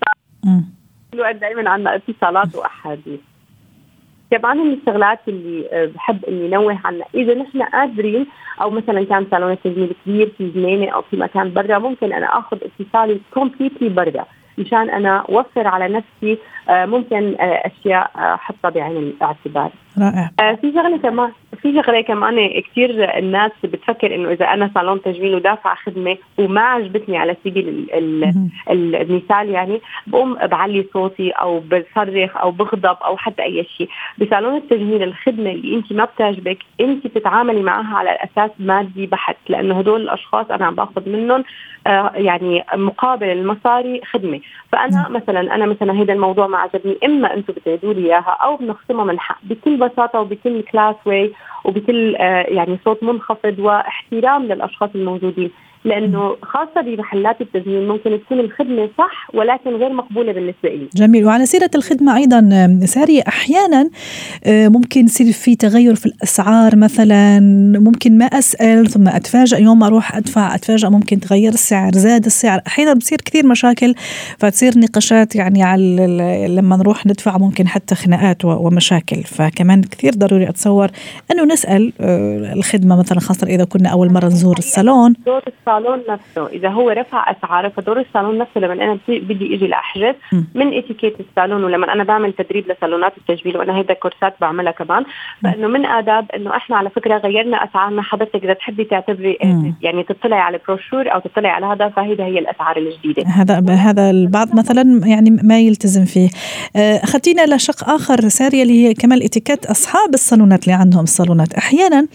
الوقت 1.14 1.36
دائما 1.36 1.70
عندنا 1.70 1.96
اتصالات 1.96 2.56
وأحاديث. 2.56 3.20
كمان 4.32 4.58
من 4.58 4.74
الشغلات 4.74 5.20
اللي 5.28 5.68
آه، 5.72 5.86
بحب 5.86 6.26
إني 6.26 6.50
نوه 6.50 6.80
عنها. 6.86 7.06
إذا 7.16 7.34
نحن 7.34 7.62
قادرين 7.62 8.26
أو 8.62 8.70
مثلا 8.70 9.04
كان 9.06 9.28
صالون 9.32 9.52
التجميل 9.52 9.96
كبير 10.06 10.32
في 10.38 10.50
جنينة 10.50 10.92
أو 10.92 11.02
في 11.02 11.18
مكان 11.18 11.54
برا 11.54 11.78
ممكن 11.80 12.14
أنا 12.14 12.40
آخذ 12.40 12.58
اتصالي 12.64 13.20
كومبليتلي 13.34 13.90
برا 13.90 14.26
مشان 14.58 14.90
أنا 14.90 15.18
أوفر 15.30 15.68
على 15.68 15.88
نفسي 15.88 16.38
آه، 16.70 16.86
ممكن 16.86 17.36
آه، 17.40 17.72
أشياء 17.72 18.12
أحطها 18.16 18.70
بعين 18.70 18.98
الاعتبار. 18.98 19.72
رائع. 20.00 20.32
آه 20.40 20.56
في 20.56 20.74
شغلة 20.74 20.98
كمان 20.98 21.32
في 21.62 21.82
شغلة 21.82 22.02
كمان 22.02 22.62
كثير 22.62 23.18
الناس 23.18 23.52
بتفكر 23.64 24.16
إنه 24.16 24.32
إذا 24.32 24.46
أنا 24.46 24.72
صالون 24.76 25.02
تجميل 25.02 25.36
ودافع 25.36 25.76
خدمة 25.76 26.18
وما 26.38 26.62
عجبتني 26.62 27.18
على 27.18 27.36
سبيل 27.46 27.88
المثال 28.70 29.50
يعني 29.50 29.82
بقوم 30.08 30.34
بعلي 30.34 30.86
صوتي 30.94 31.32
أو 31.32 31.60
بصرخ 31.60 32.38
أو 32.38 32.52
بغضب 32.52 32.98
أو 33.06 33.18
حتى 33.18 33.44
أي 33.44 33.68
شيء. 33.78 33.90
بصالون 34.18 34.56
التجميل 34.56 35.04
الخدمة 35.04 35.52
اللي 35.52 35.76
أنت 35.76 35.94
ما 35.94 36.06
بتعجبك 36.06 36.58
أنت 36.82 37.08
بتتعاملي 37.08 37.62
معها 37.62 37.98
على 37.98 38.10
أساس 38.10 38.52
مادي 38.60 39.06
بحت 39.08 39.38
لأنه 39.50 39.80
هدول 39.80 40.02
الأشخاص 40.02 40.52
أنا 40.52 40.66
عم 40.66 40.76
باخذ 40.76 41.10
منهم 41.10 41.44
آه 41.88 42.12
يعني 42.16 42.64
مقابل 42.76 43.28
المصاري 43.28 44.02
خدمة. 44.12 44.40
فأنا 44.72 45.10
مثلا 45.10 45.56
أنا 45.56 45.66
مثلا 45.66 46.02
هذا 46.02 46.14
الموضوع 46.14 46.48
ما 46.48 46.58
عجبني 46.58 46.98
إما 47.06 47.34
أنتم 47.34 47.54
بتعيدوا 47.54 47.94
لي 47.94 48.06
إياها 48.06 48.38
أو 48.42 48.56
بنخصمها 48.56 49.06
من 49.06 49.20
حق 49.20 49.40
بكل 49.44 49.78
ببساطة 49.88 50.20
وبكل 50.20 50.62
classy 50.62 50.96
way 51.06 51.34
وبكل 51.66 52.16
آه، 52.16 52.46
يعني 52.48 52.80
صوت 52.86 53.04
منخفض 53.04 53.60
واحترام 53.60 54.44
للأشخاص 54.44 54.90
الموجودين. 54.96 55.52
لأنه 55.86 56.36
خاصة 56.42 56.82
بمحلات 56.82 57.42
التزيين 57.42 57.88
ممكن 57.88 58.20
تكون 58.26 58.40
الخدمة 58.40 58.90
صح 58.98 59.30
ولكن 59.34 59.70
غير 59.70 59.94
مقبولة 59.94 60.32
بالنسبة 60.34 60.70
لي. 60.70 60.88
جميل. 60.96 61.26
وعلى 61.26 61.46
سيرة 61.46 61.70
الخدمة 61.76 62.18
أيضا 62.18 62.80
ساريه 62.86 63.24
أحيانا 63.28 63.90
آه، 64.46 64.68
ممكن 64.68 65.06
يصير 65.06 65.32
في 65.32 65.56
تغير 65.56 65.96
في 65.96 66.06
الأسعار 66.06 66.76
مثلا 66.76 67.40
ممكن 67.80 68.18
ما 68.18 68.26
أسأل 68.26 68.88
ثم 68.88 69.08
اتفاجئ 69.08 69.62
يوم 69.62 69.84
أروح 69.84 70.16
أدفع 70.16 70.56
اتفاجئ 70.56 70.90
ممكن 70.90 71.20
تغير 71.20 71.50
السعر 71.50 71.92
زاد 71.92 72.26
السعر. 72.26 72.62
أحيانا 72.68 72.94
بتصير 72.94 73.18
كثير 73.18 73.46
مشاكل 73.46 73.94
فتصير 74.40 74.72
نقاشات 74.78 75.36
يعني 75.36 75.64
على 75.64 76.48
لما 76.50 76.76
نروح 76.78 77.06
ندفع 77.06 77.38
ممكن 77.38 77.68
حتى 77.68 77.96
خناقات 77.96 78.46
ومشاكل. 78.46 79.24
فكمان 79.24 79.82
كثير 79.82 80.12
ضروري 80.14 80.50
أتصور 80.50 80.88
أنه 81.32 81.46
نسأل 81.46 81.94
آه، 82.02 82.54
الخدمة 82.54 83.00
مثلا 83.00 83.20
خاصة 83.20 83.48
إذا 83.48 83.64
كنا 83.64 83.90
أول 83.90 84.14
مرة 84.14 84.26
نزور 84.26 84.58
الصالون 84.58 85.14
الصالون 85.78 86.02
نفسه. 86.10 86.48
إذا 86.48 86.70
هو 86.70 86.90
رفع 86.90 87.32
أسعاره 87.32 87.70
فدور 87.70 88.00
الصالون 88.00 88.38
نفسه 88.38 88.60
لما 88.62 88.74
أنا 88.74 89.00
بدي 89.08 89.56
إجي 89.56 89.68
لأحجز 89.68 90.16
من 90.56 90.78
إتيكيت 90.78 91.16
الصالون 91.20 91.64
ولما 91.64 91.94
أنا 91.94 92.04
بعمل 92.04 92.34
تدريب 92.34 92.72
لصالونات 92.72 93.14
التجميل 93.18 93.58
وأنا 93.58 93.78
هيدا 93.78 93.94
كورسات 93.94 94.34
بعملها 94.42 94.72
كمان 94.72 95.06
فإنه 95.44 95.68
من 95.68 95.86
آداب 95.86 96.32
إنه 96.36 96.56
إحنا 96.56 96.78
على 96.78 96.90
فكرة 96.90 97.18
غيرنا 97.18 97.58
أسعارنا. 97.58 98.02
حضرتك 98.02 98.44
إذا 98.44 98.54
تحبي 98.54 98.84
تعتبري 98.84 99.38
يعني 99.82 100.04
تطلعي 100.04 100.40
على 100.40 100.60
بروشور 100.68 101.14
أو 101.14 101.20
تطلعي 101.20 101.52
على 101.52 101.66
هذا 101.66 101.90
فهيدا 101.90 102.24
هي 102.24 102.40
الأسعار 102.40 102.78
الجديدة. 102.78 103.24
هذا 103.28 103.74
هذا 103.74 104.10
البعض 104.10 104.56
مثلا 104.56 105.02
يعني 105.06 105.30
ما 105.44 105.60
يلتزم 105.60 106.06
فيه. 106.06 106.30
آه، 106.76 107.04
اخذتينا 107.04 107.56
لشق 107.56 107.90
آخر 107.90 108.28
سارية 108.28 108.64
اللي 108.64 108.88
هي 108.88 108.94
كمان 108.94 109.24
إتيكيت 109.24 109.66
أصحاب 109.66 110.14
الصالونات 110.14 110.64
اللي 110.64 110.74
عندهم 110.74 111.06
صالونات. 111.06 111.54
أحيانا 111.54 112.08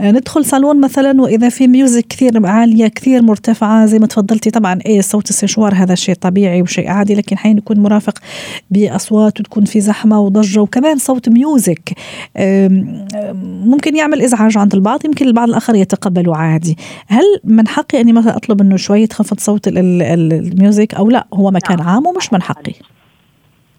آه، 0.00 0.10
ندخل 0.10 0.44
صالون 0.44 0.80
مثلا 0.80 1.20
وإذا 1.20 1.48
في 1.48 1.66
music 1.66 2.06
كثير 2.06 2.46
عالية 2.46 2.88
كثير 2.88 3.03
مرتفعة 3.08 3.86
زي 3.86 3.98
ما 3.98 4.06
تفضلتي. 4.06 4.50
طبعا 4.50 4.78
إيه 4.86 5.00
صوت 5.00 5.30
السشوار 5.30 5.74
هذا 5.74 5.94
شيء 5.94 6.14
طبيعي 6.14 6.62
وشيء 6.62 6.88
عادي 6.88 7.14
لكن 7.14 7.38
حين 7.38 7.58
يكون 7.58 7.80
مرافق 7.80 8.18
بأصوات 8.70 9.40
وتكون 9.40 9.64
في 9.64 9.80
زحمة 9.80 10.20
وضجة 10.20 10.60
وكمان 10.60 10.98
صوت 10.98 11.28
music 11.28 11.92
ممكن 13.44 13.96
يعمل 13.96 14.22
إزعاج 14.22 14.58
عند 14.58 14.74
البعض 14.74 15.04
يمكن 15.04 15.26
البعض 15.26 15.48
الآخر 15.48 15.74
يتقبله 15.74 16.36
عادي. 16.36 16.78
هل 17.06 17.24
من 17.44 17.68
حقي 17.68 18.00
أني 18.00 18.12
مثلا 18.12 18.36
أطلب 18.36 18.60
أنه 18.60 18.76
شوي 18.76 19.06
تخفض 19.06 19.40
صوت 19.40 19.68
ال 19.68 19.86
music؟ 19.86 20.94
أو 20.94 21.10
لا 21.10 21.26
هو 21.34 21.50
مكان 21.50 21.76
نعم. 21.78 21.88
عام 21.88 22.06
ومش 22.06 22.32
من 22.32 22.42
حقي. 22.42 22.72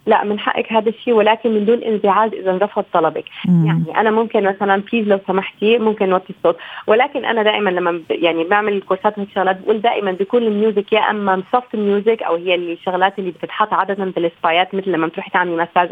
لا 0.05 0.23
من 0.23 0.39
حقك 0.39 0.73
هذا 0.73 0.89
الشيء 0.89 1.13
ولكن 1.13 1.51
من 1.51 1.65
دون 1.65 1.83
انزعاج 1.83 2.33
إذا 2.33 2.57
رفض 2.57 2.83
طلبك. 2.93 3.25
مم. 3.45 3.65
يعني 3.65 3.99
أنا 3.99 4.11
ممكن 4.11 4.43
مثلا 4.43 4.81
please 4.91 5.07
لو 5.07 5.19
سمحتي 5.27 5.77
ممكن 5.77 6.09
نوطي 6.09 6.33
الصوت. 6.37 6.57
ولكن 6.87 7.25
أنا 7.25 7.43
دائما 7.43 7.69
لما 7.69 8.01
يعني 8.09 8.43
بعمل 8.43 8.73
الكورسات 8.73 9.17
وهيك 9.17 9.29
شغلات 9.35 9.61
بقول 9.61 9.81
دائما 9.81 10.11
بيكون 10.11 10.43
ال 10.43 10.51
music 10.51 10.93
يا 10.93 10.99
أما 10.99 11.43
soft 11.51 11.75
music 11.75 12.23
أو 12.23 12.35
هي 12.35 12.55
الشغلات 12.55 13.19
اللي 13.19 13.31
بتتحط 13.31 13.73
عادة 13.73 14.05
بال 14.05 14.25
spaيات 14.25 14.75
مثل 14.75 14.91
لما 14.91 15.07
بتروحي 15.07 15.29
تعملي 15.31 15.55
مساج 15.55 15.89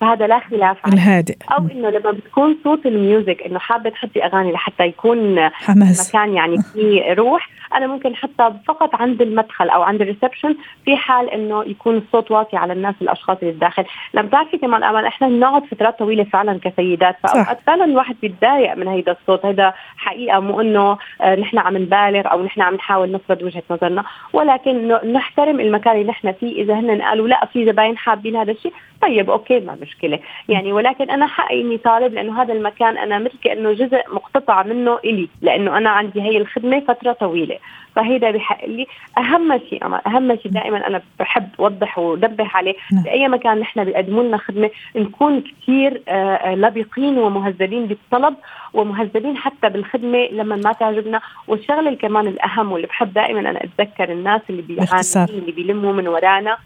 فهذا 0.00 0.26
لا 0.26 0.38
خلاف 0.38 0.76
عنه 0.84 0.94
الهادئ. 0.94 1.36
أو 1.52 1.66
إنه 1.72 1.90
لما 1.90 2.10
بتكون 2.10 2.56
صوت 2.64 2.86
ال 2.86 2.95
music 2.95 3.42
إنه 3.42 3.58
حابة 3.58 3.90
تحطي 3.90 4.24
أغاني 4.24 4.52
لحتى 4.52 4.86
يكون 4.86 5.40
حماس. 5.50 6.14
مكان 6.14 6.34
يعني 6.34 6.56
فيه 6.72 7.12
روح 7.12 7.48
أنا 7.74 7.86
ممكن 7.86 8.14
حتى 8.14 8.50
فقط 8.66 8.94
عند 8.94 9.22
المدخل 9.22 9.68
أو 9.68 9.82
عند 9.82 10.00
ال 10.00 10.06
reception 10.06 10.56
في 10.84 10.96
حال 10.96 11.30
إنه 11.30 11.64
يكون 11.64 11.96
الصوت 11.96 12.30
واطي 12.30 12.56
على 12.56 12.72
الناس 12.72 12.94
الأشخاص 13.02 13.36
اللي 13.44 13.54
الداخل. 13.54 13.84
لما 14.14 14.28
بتعرفي 14.28 14.58
كمان 14.58 14.82
أمان 14.82 15.04
إحنا 15.04 15.28
بنقعد 15.28 15.64
فترات 15.64 15.98
طويلة 15.98 16.24
فعلا 16.24 16.60
كسيدات 16.64 17.16
فأوقات 17.22 17.58
فعلا 17.66 17.84
الواحد 17.84 18.16
بيتضايق 18.22 18.74
من 18.74 18.88
هيدا 18.88 19.12
الصوت. 19.12 19.46
هذا 19.46 19.74
حقيقة 19.96 20.40
مو 20.40 20.60
إنه 20.60 20.98
آه، 21.20 21.34
نحن 21.34 21.58
عم 21.58 21.76
نبالغ 21.76 22.32
أو 22.32 22.44
نحن 22.44 22.60
عم 22.60 22.74
نحاول 22.74 23.12
نفرض 23.12 23.42
وجهة 23.42 23.62
نظرنا. 23.70 24.04
ولكن 24.32 24.88
نحترم 24.88 25.60
المكان 25.60 25.96
اللي 25.96 26.08
نحن 26.08 26.32
فيه. 26.32 26.62
إذا 26.62 26.74
هن 26.74 27.02
قالوا 27.02 27.28
لا 27.28 27.46
في 27.52 27.66
زباين 27.66 27.98
حابين 27.98 28.36
هذا 28.36 28.52
الشيء 28.52 28.72
طيب 29.02 29.30
أوكي 29.30 29.60
ما 29.60 29.76
مشكلة. 29.82 30.18
يعني 30.48 30.72
ولكن 30.72 31.10
أنا 31.10 31.26
حقي 31.26 31.60
إني 31.60 31.78
طالب 31.78 32.14
لأنه 32.14 32.42
هذا 32.42 32.52
المكان 32.52 32.98
أنا 32.98 33.18
مثل 33.18 33.38
كأنه 33.44 33.72
جزء 33.72 34.02
مقتطع 34.12 34.62
منه 34.62 34.98
إلي 35.04 35.28
لأنه 35.42 35.78
أنا 35.78 35.90
عندي 35.90 36.22
هي 36.22 36.36
الخدمة 36.36 36.80
فترة 36.80 37.12
طويلة. 37.12 37.58
فهيدا 37.96 38.30
بحق 38.30 38.64
لي 38.64 38.86
أهم 39.18 39.60
شيء 39.70 39.84
أهم 40.06 40.36
شيء 40.36 40.52
دائما 40.52 40.86
أنا 40.86 41.02
بحب 41.18 41.48
أوضح 41.60 41.98
ونبه 41.98 42.46
عليه 42.54 42.74
نعم. 42.92 43.02
باي 43.02 43.28
مكان 43.28 43.58
نحن 43.58 43.84
بيقدموا 43.84 44.22
لنا 44.22 44.36
خدمة 44.36 44.70
نكون 44.96 45.40
كثير 45.40 46.02
آه، 46.08 46.34
آه، 46.34 46.54
لبقين 46.54 47.18
ومهذبين 47.18 47.86
بالطلب 47.86 48.34
ومهذبين 48.74 49.36
حتى 49.36 49.68
بالخدمة 49.68 50.18
لما 50.32 50.56
ما 50.56 50.72
تعجبنا. 50.72 51.20
والشغلة 51.48 51.94
كمان 51.94 52.26
الأهم 52.26 52.72
واللي 52.72 52.86
بحب 52.86 53.12
دائما 53.12 53.40
أنا 53.40 53.64
أتذكر 53.64 54.12
الناس 54.12 54.40
اللي 54.50 54.62
بيعانوا 54.62 55.28
اللي 55.28 55.52
بيلموا 55.52 55.92
من 55.92 56.08
ورانا 56.08 56.56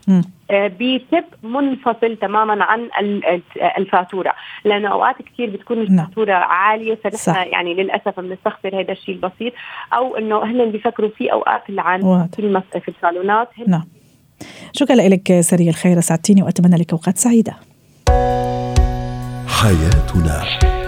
آه، 0.50 0.72
بتب 0.80 1.24
منفصل 1.42 2.16
تماما 2.16 2.64
عن 2.64 2.88
الفاتورة. 3.78 4.32
لأنه 4.64 4.88
أوقات 4.88 5.16
كثير 5.22 5.50
بتكون 5.50 5.78
نعم. 5.78 5.86
الفاتورة 5.88 6.32
عالية 6.32 6.94
فنحن 6.94 7.50
يعني 7.52 7.74
للأسف 7.74 8.20
بنستخسر 8.20 8.80
هذا 8.80 8.92
الشيء 8.92 9.14
البسيط. 9.14 9.52
أو 9.92 10.16
إنه 10.16 10.44
هن 10.44 10.70
بيفكروا 10.70 11.10
في 11.10 11.32
أوقات 11.32 11.62
اللعان 11.68 12.28
في 12.36 12.62
في 12.80 12.88
الصالونات. 12.88 13.48
نعم. 13.66 13.84
شكرا 14.72 14.96
لك 14.96 15.40
سري 15.40 15.68
الخير 15.68 16.00
سعدتيني 16.00 16.42
وأتمنى 16.42 16.76
لك 16.76 16.92
أوقات 16.92 17.18
سعيدة. 17.18 17.52
حياتنا. 19.48 20.87